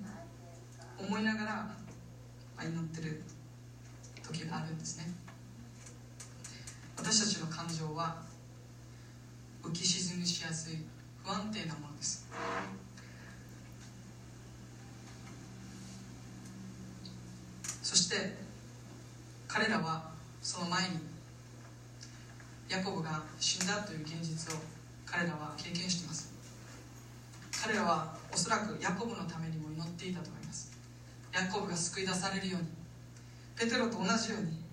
[0.98, 1.72] 思いながら
[2.64, 3.22] 祈ってる
[4.24, 5.12] 時があるんですね。
[6.98, 8.22] 私たちの感情は
[9.64, 10.78] 浮き沈みしやすい
[11.24, 12.28] 不安定なものです。
[17.82, 18.38] そして
[19.48, 21.11] 彼らはその前に
[22.72, 24.58] ヤコブが死んだという現実を
[25.06, 26.32] 彼らは経験しています。
[27.52, 30.72] 彼らはおそらくヤコブのためにも祈っていたと思います。
[31.34, 32.70] ヤコブが救い出されるように
[33.60, 34.64] ペテロと同じように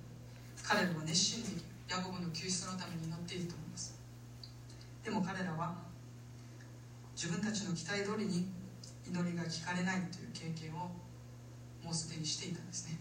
[0.62, 3.98] 彼らは熱心にヤコブの救出のために祈っていると思います。
[5.02, 5.74] でも彼らは
[7.16, 8.46] 自分たちの期待通りに
[9.10, 10.94] 祈りが聞かれないという経験を
[11.82, 12.96] もうすでにしていたんですね。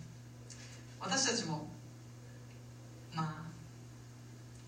[0.99, 1.69] 私たちも
[3.13, 3.46] まあ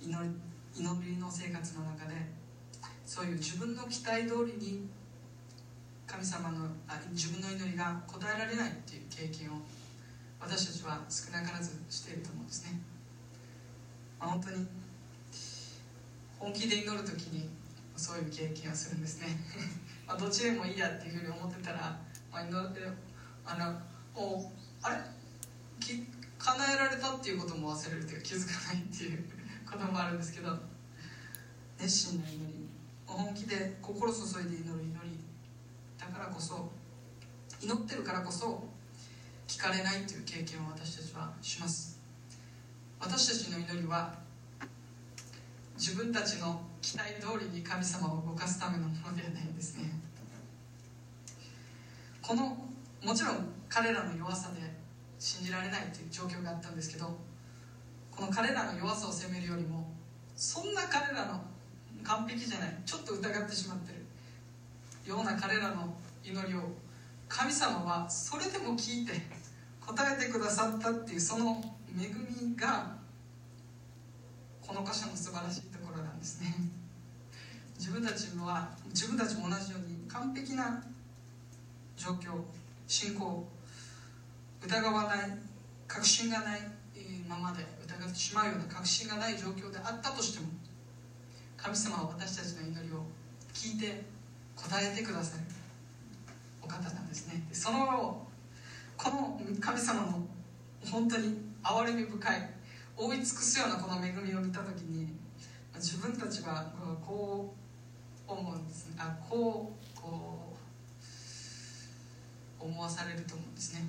[0.02, 0.30] 祈り
[0.76, 2.16] 祈りの生活の中で
[3.06, 4.88] そういう自分の期待通りに
[6.08, 9.62] 神様のあ自分の祈りが応えられないっていう経験を
[10.40, 12.80] 私たちは少なからずしていると思うんですね、
[14.20, 14.68] まあ、本当に
[16.40, 17.50] 本気で祈る時に
[17.96, 19.28] そういう経験をするんですね。
[20.08, 22.00] まあどっちでもいいやっていうふうに思ってたら、
[22.32, 22.80] まあ、祈って
[23.46, 23.82] あの
[24.16, 24.50] お
[24.82, 25.02] あれ
[25.82, 26.08] き
[26.38, 29.39] 叶えられたっていうことも忘れるというか気づかないっていう。
[29.72, 30.58] こともあるんですけど
[31.80, 32.70] 熱心な祈り
[33.06, 35.20] 本気で心注いで祈る祈り
[35.98, 36.72] だからこそ
[37.62, 38.64] 祈ってるからこそ
[39.48, 42.00] 聞かれないという経験を私たちはします。
[43.00, 44.14] 私たちの祈りは
[45.76, 49.90] 自分たちの期待通りに神様を動かすためのものではないんですね。
[52.22, 52.58] この
[53.04, 54.60] もちろん彼らの弱さで
[55.18, 57.18] 信じられないという状況があったんですけど
[58.20, 59.88] この彼らの弱さを責めるよりも
[60.36, 61.40] そんな彼らの
[62.04, 66.60] 完璧じゃないちょっと疑ってしまってるような彼らの祈りを
[67.30, 69.14] 神様はそれでも聞いて
[69.80, 71.64] 答えてくださったっていうその
[71.98, 72.10] 恵
[72.44, 72.98] みが
[74.68, 76.54] この箇所の素晴らしいところなんですね。
[77.78, 80.84] 自分たちは自分たちも同じように完璧な
[81.96, 82.34] 状況
[82.86, 83.48] 信仰
[84.62, 85.20] 疑わない
[85.88, 86.60] 確信がない
[87.30, 90.48] ままでってしまうような確信がない状況であったとしても
[91.58, 93.04] 神様は私たちの祈りを
[93.54, 94.04] 聞いて
[94.56, 95.44] 答えてくださる
[96.62, 97.48] お方なんですね。
[97.52, 98.28] その
[98.98, 100.28] この神様の
[100.86, 102.50] 本当に憐れみ深い
[102.98, 105.14] 覆い尽くすようなこの恵みを見た時に
[105.76, 106.74] 自分たちは
[107.06, 107.54] こ
[108.28, 110.54] う思うんですあこうこ
[112.60, 113.88] う思わされると思うんですね。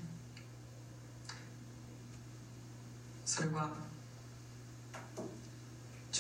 [3.24, 3.70] それは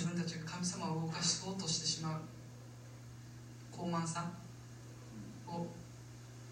[0.00, 2.20] 自分たちが神様を動かそうとしてしまう。
[3.70, 4.30] 高慢さ
[5.46, 5.66] を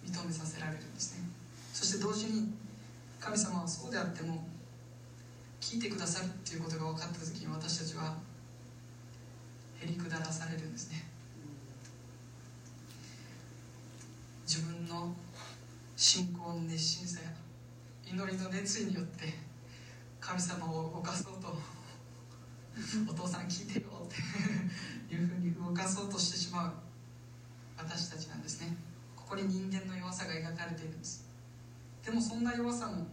[0.05, 1.25] 認めさせられるんですね。
[1.73, 2.53] そして同時に
[3.19, 4.47] 神様はそうであっても
[5.63, 8.19] 聞いてくださるっていうことが分かった時に私たちは
[9.81, 11.09] へりくだらされるんですね。
[14.47, 15.15] 自分の
[15.97, 17.31] 信仰の熱心さや
[18.05, 19.33] 祈りの熱意によって
[20.21, 21.78] 神様を動かそうと
[23.09, 26.73] お父さん聞いてよっていうふうに動かそうとしてしまう。
[27.77, 28.77] 私たちなんですね。
[29.17, 31.25] ここに人間の弱さが描かれているんです。
[32.05, 33.07] でもそんな弱さも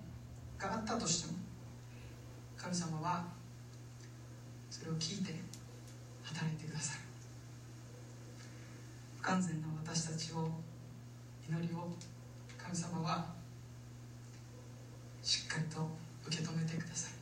[0.58, 1.38] があったとしても
[2.58, 3.28] 神様は
[4.70, 5.36] それを聞いて
[6.24, 7.02] 働いてくださる。
[9.18, 10.50] 不完全な私たちを
[11.50, 11.90] 祈りを
[12.58, 13.34] 神様は
[15.22, 15.90] しっかりと
[16.28, 17.15] 受け止めてください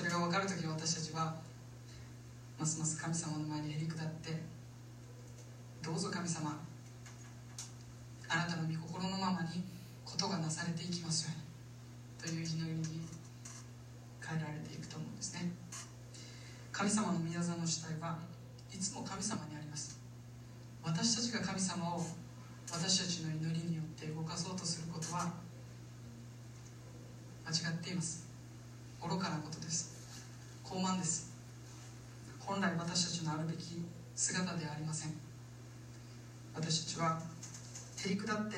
[0.00, 1.36] それが分かる時私たちは
[2.58, 4.32] ますます神様の前にへり下って
[5.82, 6.56] どうぞ神様
[8.26, 9.62] あなたの御心のままに
[10.02, 13.04] ことがなされていきますようにという祈りに
[14.24, 15.52] 変えられていくと思うんですね。
[16.72, 18.16] 神様の宮座の主体は
[18.72, 20.00] いつも神様にあります。
[20.82, 22.00] 私たちが神様を
[22.72, 25.30] 私たちの祈りによって動かそうとすることは
[27.44, 28.29] 間違っています。
[29.02, 29.94] 愚かなことです。
[30.64, 31.32] 傲慢です。
[32.38, 33.84] 本来私たちのあるべき
[34.14, 35.12] 姿ではありません。
[36.54, 37.20] 私たちは
[37.96, 38.56] 照り下って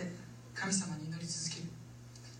[0.55, 1.69] 神様に祈り続ける。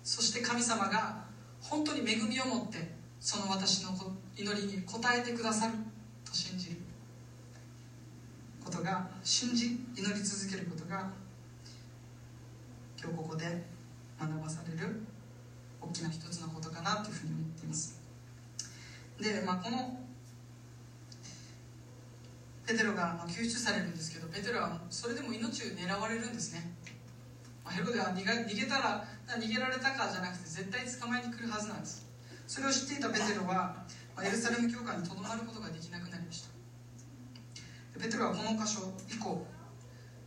[0.03, 1.25] そして神様が
[1.61, 2.91] 本当に恵みを持って
[3.21, 3.91] その私の
[4.37, 5.75] 祈りに応えてくださる。
[6.25, 6.77] と信じる。
[8.65, 11.11] ことが信じ祈り続けることが
[13.01, 13.65] 今日ここで
[14.21, 15.03] 学ばされる
[15.83, 18.01] 大きな一つのことかなというふうに思っています。
[19.21, 19.99] で、まあ、この
[22.67, 26.73] ペテロが救出されるんですけどペテロはそれでも命を狙われるんですね、
[27.65, 32.07] まあ、ヘロデは逃げ逃げたら逃げられたかじゃなくて絶対捕まえに来るはずなんです。
[32.47, 36.51] それを知っていたペテロは、まあ、エルサレム教会にとどまることができなくなりました。
[38.01, 39.47] ペテロはこの箇所以降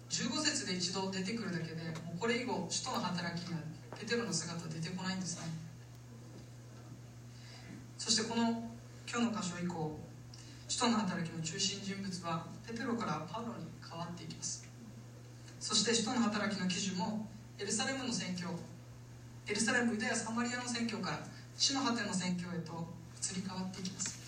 [0.10, 3.60] 15節で一度出てくるだけでもうこれ以後使徒の働きには
[3.99, 5.47] ペテロの姿出てこないんですね。
[7.97, 8.43] そしてこの
[9.09, 9.99] 今日の箇所以降
[10.67, 14.67] 使徒の働きの中心人物はペテロからパウロに変わっていきます。
[15.59, 17.27] そして使徒の働きの記事も
[17.57, 18.47] エルサレムの宣教
[19.47, 21.19] エルサレムユダヤサマリアの宣教から
[21.57, 22.85] 地の果ての宣教へと
[23.15, 24.19] 移り変わっていきます、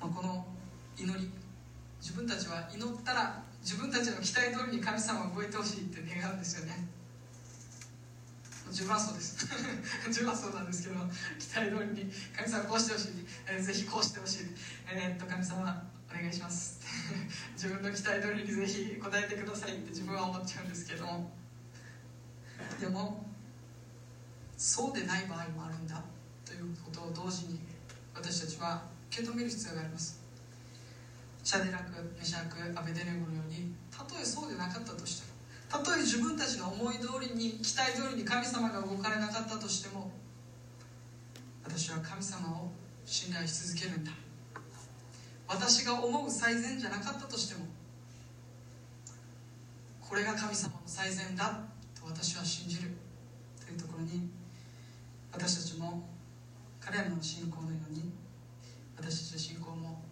[0.00, 0.46] まあ、この
[0.98, 1.30] 祈り
[2.00, 6.88] 自分たちは祈ったら自分たちの期待通りに神様が動いてほしいって願うんですよね。
[8.68, 9.48] 自分はそうです。
[10.08, 11.00] 自分はそうなんですけど
[11.38, 13.08] 期待通りに神様こうしてほしい、
[13.48, 14.46] えー、ぜひこうしてほしい。
[14.92, 16.80] えー、っと神様お願いします。
[17.56, 21.06] 自分の期待通りにぜひ答えてくださいって自分は思っちゃうんですけど。
[22.80, 23.24] でも
[24.56, 26.02] そうでない場合もあるんだ
[26.44, 27.60] ということを同時に
[28.14, 30.17] 私たちは受け止める必要があります。
[31.48, 35.32] シャデラクメシャクアベデネゴのようにたとえそうでなかったとしても
[35.64, 40.12] たとえ自分たちの思い通りに期待通りに神様が動かれなかったとしても
[41.64, 42.70] 私は神様を
[43.06, 44.12] 信頼し続けるんだ。
[45.48, 47.64] 私が思う最善じゃなかったとしても
[50.06, 51.64] これが神様の最善だ
[51.98, 52.90] と私は信じる。
[53.64, 54.28] というところに
[55.32, 56.06] 私たちも
[56.78, 58.12] 彼らの信仰のように
[58.98, 60.07] 私たちの信仰も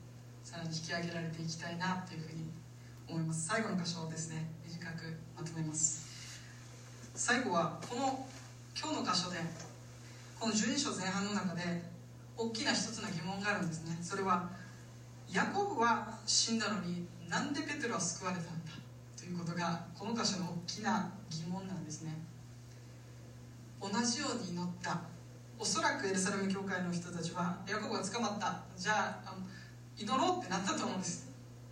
[0.47, 2.47] さらに引き上げられていきたいなというふうに
[3.09, 3.49] 思います。
[3.49, 6.07] 最後の箇所をですね短くまとめます。
[7.17, 8.25] 最後はこの
[8.79, 9.39] 今日の箇所で
[10.39, 11.83] この12章前半の中で
[12.39, 13.99] 大きな一つの疑問があるんですね。
[14.01, 14.49] それは
[15.33, 18.71] ヤコブは死んだのになんでペテロは救われたんだ？
[19.19, 22.15] ということがこの箇所の大きな疑問なんですね。
[23.83, 25.01] 同じように祈った。
[25.59, 28.63] おそらくエルサレム教会の人たちはヤコブが捕まった。
[28.79, 29.35] じゃあ
[29.99, 31.27] 祈ろうってなったと思うんです。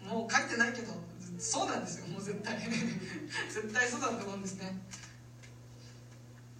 [0.08, 0.92] もう書いてないけど
[1.38, 2.06] そうなんですよ。
[2.06, 2.58] もう絶対。
[3.48, 4.78] 絶対そうだと思うんですね。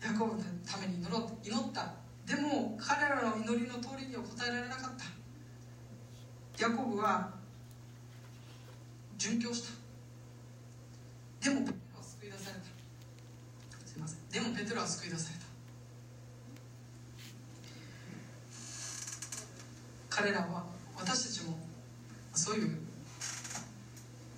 [0.02, 1.46] ヤコブのために祈ろう。
[1.46, 1.94] 祈った。
[2.26, 5.04] でも彼らの祈りの通りには応えられなかった。
[6.62, 7.32] ヤコブは
[9.18, 9.70] 殉教した。
[11.48, 13.86] でもペテロは救い出された。
[13.86, 14.28] すいません。
[14.28, 15.44] でもペテロは救い出された。
[20.10, 21.58] 彼らは私たちも
[22.34, 22.78] そういう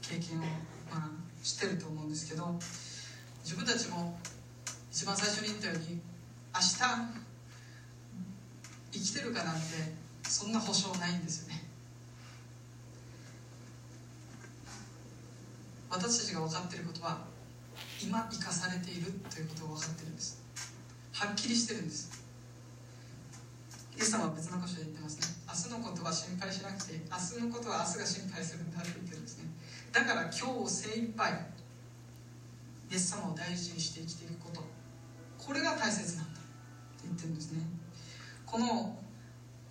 [0.03, 0.43] 経験を、
[0.91, 1.11] まあ、
[1.43, 2.59] 知ってると思うんですけど
[3.43, 4.19] 自分たちも
[4.91, 6.01] 一番最初に言ったように
[6.55, 6.77] 明日
[8.93, 9.61] 生きてるかなんて
[10.23, 11.65] そんな保証ないんですよね。
[15.91, 17.21] 私たちが分かっていることは
[18.03, 20.43] 今生かされているということが分かってるんです。
[21.13, 22.26] はっきりしてるんです。
[23.97, 25.25] イエス様は別の箇所で言ってますね。
[25.49, 29.49] 明日のことは心配しなくて明日のことは明日が心配するんだって言ってるんですね。
[29.91, 31.33] だから今日を精一杯
[32.93, 34.61] イエス様を大事にして生きていくこと。
[35.39, 36.43] これが大切なんだっ
[37.01, 37.65] て言ってるんですね。
[38.45, 38.99] この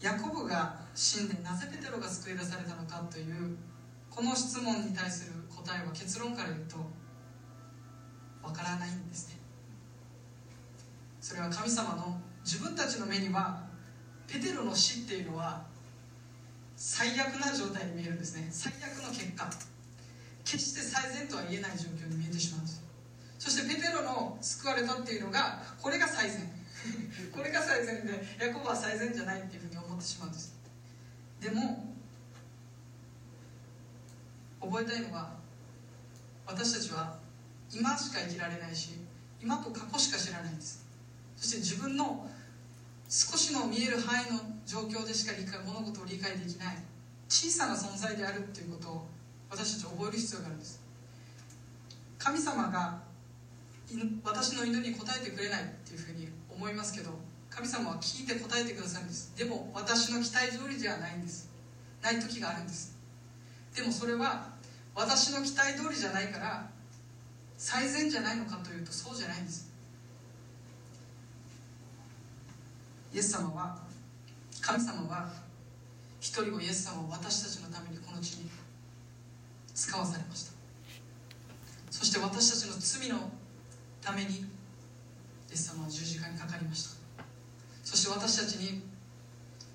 [0.02, 3.56] ヤコブが死んでなぜペテロが救い出されたのかという
[4.10, 6.78] この質問に対する答えは結論から言うと
[8.42, 9.38] わからないんですね。
[11.22, 13.65] それは神様の自分たちの目には
[14.36, 15.64] ペテロの死っていうのは
[16.76, 18.48] 最悪な状態に見えるんですね。
[18.52, 19.50] 最悪の結果。
[20.44, 22.84] 決して最善とは言えない状況に見えてしまうんです。
[23.40, 26.52] そしてペテロの救われたっていうのがこれが最善。
[27.34, 30.54] これが最善でヤコブは最善じゃないっていうふうに思ってしまうんです。
[31.40, 31.96] でも
[34.60, 35.38] 覚えたいのは
[36.46, 37.18] 私たちは
[37.74, 39.00] 今しか生きられないし
[39.42, 40.86] 今と過去しか知らないんです。
[41.38, 42.30] そして自分の
[43.10, 46.78] 少しの見える範囲の状況でしか理解物事を理解できない
[47.30, 49.08] 小さな存在であるっていうことを
[49.50, 50.82] 私たち覚える必要があるんです。
[52.18, 53.00] 神様が
[54.24, 57.12] 私の祈りに応えてくれないっていうふうに思いますけど
[57.52, 59.34] 神様は聞いて答えてくださるんです。
[59.38, 61.50] でも私の期待通りではないんです。
[62.02, 62.98] ない時があるんです。
[63.76, 64.50] でもそれは
[64.96, 66.70] 私の期待通りじゃないから
[67.58, 69.72] 最善じゃないのかというとそうじゃないんです。
[73.16, 73.78] イエス様は
[74.60, 75.32] 神様は
[76.20, 78.50] 一人をイエス様を私たちのためにこの地に
[79.74, 80.52] 使わされました。
[81.90, 83.32] そして私たちの罪の
[84.02, 84.46] ためにイ
[85.54, 87.24] エス様は十字架にかかりました。
[87.86, 88.84] そして私たちに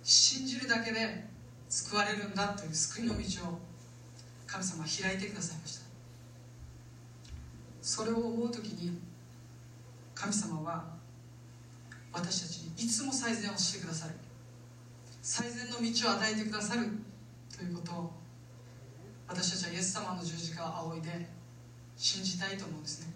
[0.05, 1.25] 信じるだけで
[1.71, 3.59] 救われるんだという救いの道を
[4.47, 5.87] 神様は開いてくださいました。
[7.81, 8.99] それを思う時に
[10.15, 10.85] 神様は
[12.13, 14.15] 私たちにいつも最善をしてくださる。
[15.21, 16.89] 最善の道を与えてくださる。
[17.55, 18.13] ということを
[19.29, 21.29] 私たちはイエス様の十字架を仰いで
[21.95, 23.13] 信じたいと思うんですね。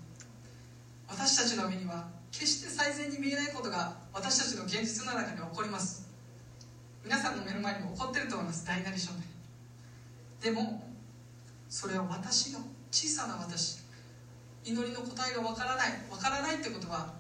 [1.09, 6.11] 私たちの目には決して最善に見えないことが私たちの現実の中に起こります。
[7.03, 8.67] 皆さんの目の前にも起こってると思います。
[8.67, 9.25] 大なり小なり。
[10.45, 10.87] でも
[11.71, 12.59] それは私の
[12.91, 13.79] 小さな私。
[14.63, 15.89] 祈りの答えがわからない。
[16.11, 17.15] わからないってことは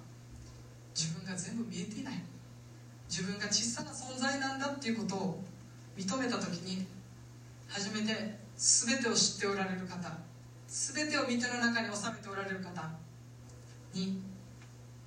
[0.94, 2.33] 自分が全部見えていない。
[3.08, 5.44] 自分が小さな存在なんだっていうことを
[5.96, 6.86] 認めた時に
[7.68, 10.10] 初めて全てを知っておられる方
[10.66, 12.90] 全てを御手の中に収めておられる方
[13.92, 14.20] に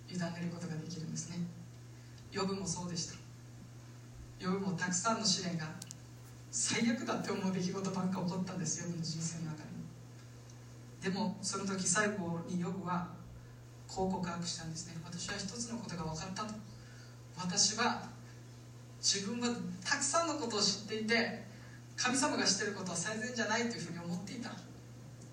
[0.09, 1.39] 委ねることができるんですね。
[2.31, 3.15] ヨブもそうでした。
[4.39, 5.67] ヨブもたくさんの試練が
[6.51, 9.77] 最悪だって思う出来事ばっか起こったんですヨブの人生の中に。
[11.03, 13.09] でもその時最後にヨブは
[13.87, 14.95] こう告白したんですね。
[15.03, 16.53] 私は一つのことが分かったと。
[17.37, 18.01] 私は
[18.99, 21.45] 自分はたくさんのことを知っていて
[21.95, 24.51] 神様が知ってることは最善じゃないというふうに思っていた。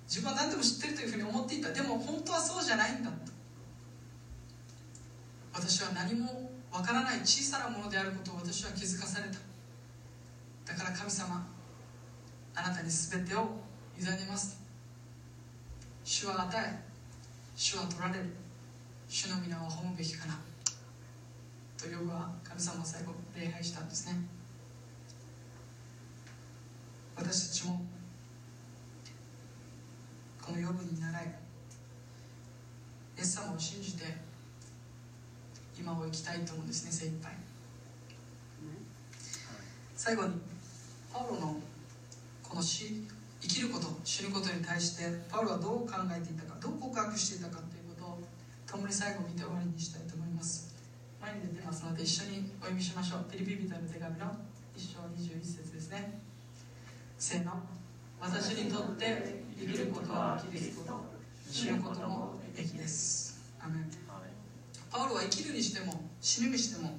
[0.07, 1.73] 自分は何でも知ってるというふうに思っていた。
[1.73, 3.17] でも本当はそうじゃないんだと
[5.55, 9.39] 私は何もわからない小さなものであることを私は気づかされた。
[10.73, 11.47] だから神様
[12.55, 13.49] あなたに全てを
[13.99, 14.61] 委ねます
[16.05, 16.95] 主は与え
[17.57, 18.25] 主は取られる。
[19.09, 20.39] 主の皆は褒むべきかな。
[21.79, 24.27] とヨブは神様を最後礼拝したんですね。
[27.17, 27.81] 私たちも
[30.43, 31.27] このヨブに習い
[33.17, 34.05] イエス様を信じて
[35.79, 37.33] 今を生きたいと思うんですね精一杯。
[39.97, 40.35] 最後に
[41.13, 41.57] パウロの
[42.43, 43.07] この死
[43.41, 48.19] 生きること死ぬことに対してパウロはどう考えていたかどう告白していたかということを
[48.67, 50.14] 共に最後見て終わりにしたいと思います。
[51.25, 53.33] 前に出てますので一緒にお読みしましょう。
[53.33, 54.27] ピリピリとの手紙の
[54.77, 56.21] 一章21節ですね。
[57.17, 57.53] せーの。
[58.21, 61.01] 私にとって生きることはキリスト。
[61.51, 63.41] 死ぬことも益です。
[63.59, 63.91] アメン。
[64.91, 66.93] パウロは生きるにしても死ぬにしても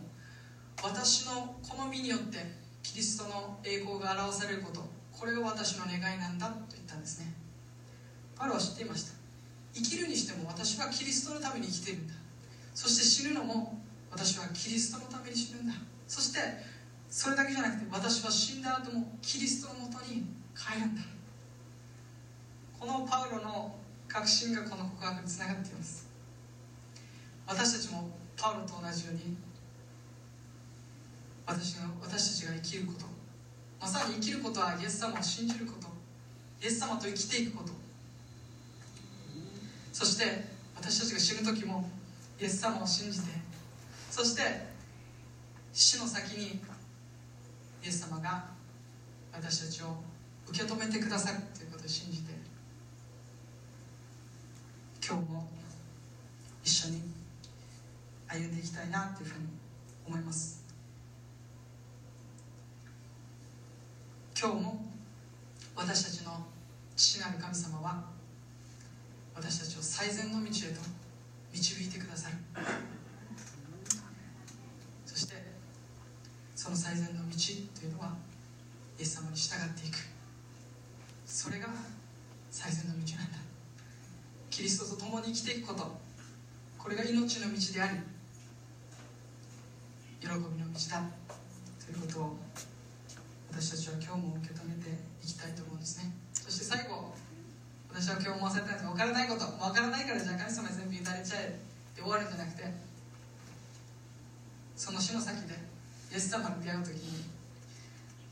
[0.84, 2.40] 私のこの身によって
[2.82, 4.82] キリストの栄光が表されること
[5.14, 7.32] これが私の願いなんだと言ったんですね。
[8.36, 9.14] パウロは知っていました。
[9.76, 12.16] 生きるにしても私はキリストのために生きているんだ。
[12.74, 13.85] そして死ぬのも
[14.16, 15.74] 私はキリストのために死ぬんだ。
[16.08, 16.40] そして
[17.10, 20.24] それだけじゃなくて私は死んだ後もキリストのもとに
[20.56, 21.02] 帰るんだ。
[22.80, 23.76] このパウロの
[24.08, 26.08] 確信がこの告白につながっています。
[27.46, 29.38] 私たちもパウロと同じように
[31.46, 33.06] 私が私たちが生きること。
[33.82, 35.88] まさに生きることはイエス様を信じること。
[36.64, 37.74] イエス様と生きていくこと。
[39.92, 40.46] そして
[40.78, 41.90] 私たちが死ぬ時も
[42.40, 43.45] イエス様を信じて
[44.16, 44.44] そして
[45.74, 46.60] 死の先にイ
[47.86, 48.46] エス様が
[49.34, 49.88] 私たちを
[50.48, 52.32] 受け止めてくださるということを信じて
[55.06, 55.46] 今日も
[56.64, 57.02] 一緒に
[58.30, 59.48] 歩んでいきたいなというふうに
[60.08, 60.64] 思います。
[64.40, 64.86] 今日も
[65.76, 66.46] 私たちの
[66.96, 68.06] 父なる神様は
[69.36, 70.80] 私たちを最善の道へと
[71.52, 72.36] 導いてくださる
[75.16, 75.36] そして
[76.66, 77.38] その最善の道
[77.78, 78.18] というのは
[78.98, 80.02] イエス様に従っていく。
[81.24, 81.70] それが
[82.50, 83.38] 最善の道なんだ。
[84.50, 85.86] キリストと共に生きていくこと。
[86.80, 88.02] これが命の道であり
[90.20, 90.42] 喜びの
[90.74, 91.06] 道だ。
[91.86, 92.36] ということを
[93.54, 94.90] 私たちは今日も受け止めて
[95.22, 96.18] いきたいと思うんですね。
[96.34, 97.14] そして最後
[97.94, 99.46] 私は今日も忘れたんです分からないこと。
[99.46, 101.62] 分からないからじゃあ神様に全部委ねちゃえ
[101.94, 102.66] って終わるんじゃなくて
[104.76, 105.75] その死の先で
[106.12, 107.26] イエス様に出会う時に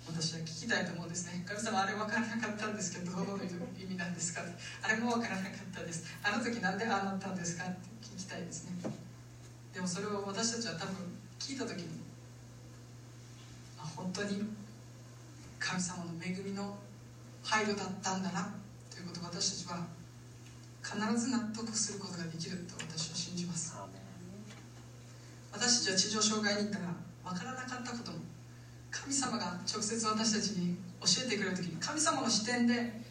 [0.07, 1.43] 私は聞きたいと思うんですね。
[1.47, 3.49] 神様あれ分からなかったんですけどどういう
[3.80, 4.41] 意味なんですか
[4.84, 6.05] あれも分からなかったです。
[6.24, 8.91] あの時なんでああなったんですかって聞きたいですね。
[9.74, 10.95] でもそれを私たちは多分
[11.39, 11.88] 聞いた時に
[13.80, 14.43] あ本当に
[15.59, 16.78] 神様の恵みの
[17.41, 18.53] 配慮だったんだな
[18.91, 19.88] ということを私たちは
[20.84, 23.74] 必ず納得することができると私は信じます。
[25.51, 28.17] 私たちは地上障害に行ったら分からなかったことも
[28.91, 33.01] 神様が直接私たちに教えてくれる時に神様の視点で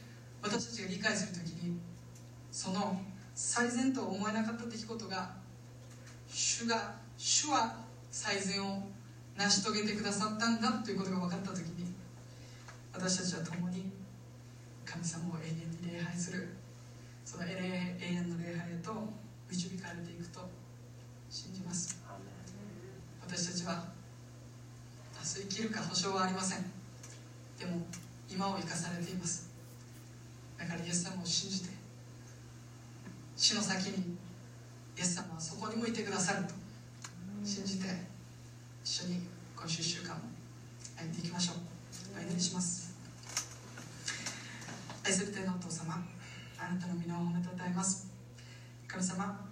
[0.42, 1.78] 私たちが理解する時に
[2.50, 3.00] その
[3.34, 5.30] 最善とは思えなかった出来事が
[6.28, 7.76] 主が主は
[8.10, 8.82] 最善を
[9.36, 11.94] 成し遂げてくださったんだということが分かった時に
[12.92, 13.90] 私たちは共に
[14.84, 15.54] 神様を永遠
[15.88, 16.48] に礼拝する。
[17.24, 18.92] その永遠の礼拝へと
[19.48, 20.40] 導かれていくと
[21.30, 22.02] 信じます。
[23.26, 23.86] 私たちは
[25.34, 26.58] 明日生きるか保証はありません。
[27.58, 27.86] でも
[28.30, 29.48] 今を生かされています。
[30.58, 31.70] だからイエス様を信じて
[33.34, 34.14] 死の先に
[34.96, 36.52] イエス様はそこに向いてくださると
[37.42, 37.88] 信じて
[38.84, 39.22] 一緒に
[39.56, 40.20] 今週1週間
[40.98, 41.56] 歩んでいきましょう。
[42.18, 42.94] お祈りします。
[45.06, 45.94] 愛する天のお父様
[46.58, 48.06] あなたの皆を褒めたたえます。
[48.86, 49.48] 神様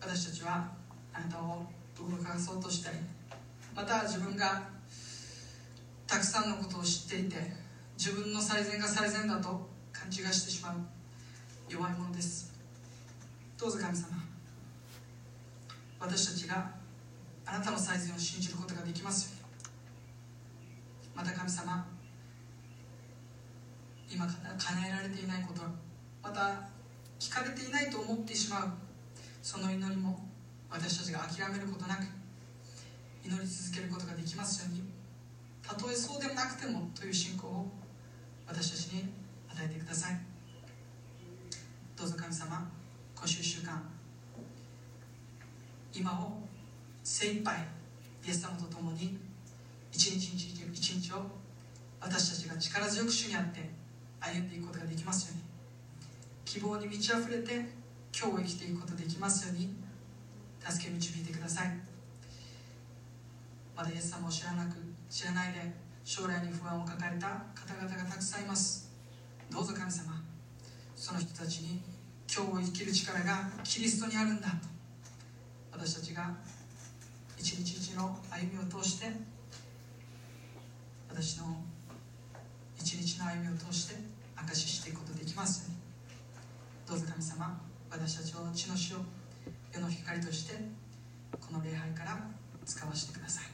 [0.00, 0.72] 私たちは
[1.12, 1.66] あなたを
[1.98, 2.96] 動かそうとしたり
[3.76, 4.79] また自分が
[6.10, 7.36] たくさんのことを知っていて
[7.96, 10.74] 自分の最善が最善だと勘違いしてしまう
[11.68, 12.52] 弱いものです。
[13.56, 14.08] どうぞ神様
[16.00, 16.72] 私たちが
[17.46, 21.14] あなたの最善を信じることができますように。
[21.14, 21.86] また神様
[24.10, 25.62] 今叶えられていないこと
[26.24, 26.68] また
[27.20, 28.72] 聞かれていないと思ってしまう
[29.42, 30.28] その祈りも
[30.72, 32.02] 私たちが諦めることなく
[33.24, 34.99] 祈り続けることができますように。
[35.70, 37.70] たとえそうでもなくてもという信仰を
[38.44, 39.04] 私たちに
[39.48, 40.18] 与えてください。
[41.96, 42.68] どうぞ神様
[43.14, 43.80] 今週1週間
[45.94, 46.42] 今を
[47.04, 47.54] 精一杯
[48.26, 49.16] イエス様と共に
[49.92, 51.26] 一日一日一日を
[52.00, 53.70] 私たちが力強く主にあって
[54.18, 55.42] 歩んでいくことができますように
[56.44, 57.52] 希望に満ち溢れて
[58.18, 59.72] 今日を生きていくことができますように
[60.58, 61.78] 助け導いてください。
[63.76, 64.79] まだイエス様を知らなく
[65.10, 65.58] 知らないで
[66.04, 68.92] 将来に不安を抱えた方々がたくさんいます。
[69.50, 70.22] どうぞ神様
[70.94, 71.82] その人たちに
[72.32, 74.48] 今日を生きる力がキリストにあるんだ。
[74.48, 74.54] と
[75.72, 76.36] 私たちが
[77.36, 79.10] 一日一の歩みを通して
[81.10, 81.56] 私の
[82.78, 83.96] 一日の歩みを通して
[84.36, 85.74] 証ししていくことできますよ
[86.88, 86.98] うに。
[87.00, 88.98] どうぞ神様私たちを地の死を
[89.72, 90.54] 世の光として
[91.32, 92.16] この礼拝から
[92.64, 93.49] 使わせてください。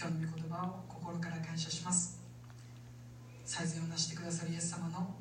[0.00, 2.22] 今日の御言葉を心から感謝します
[3.44, 5.14] 最善をなしてくださるイエス様の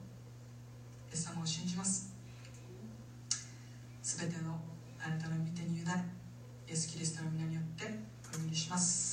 [1.11, 2.15] イエス様を信じます
[4.01, 4.57] すべての
[5.05, 5.91] あなたの御手に委ね
[6.65, 7.93] イエス・キリストの皆によって
[8.33, 9.08] お祈りします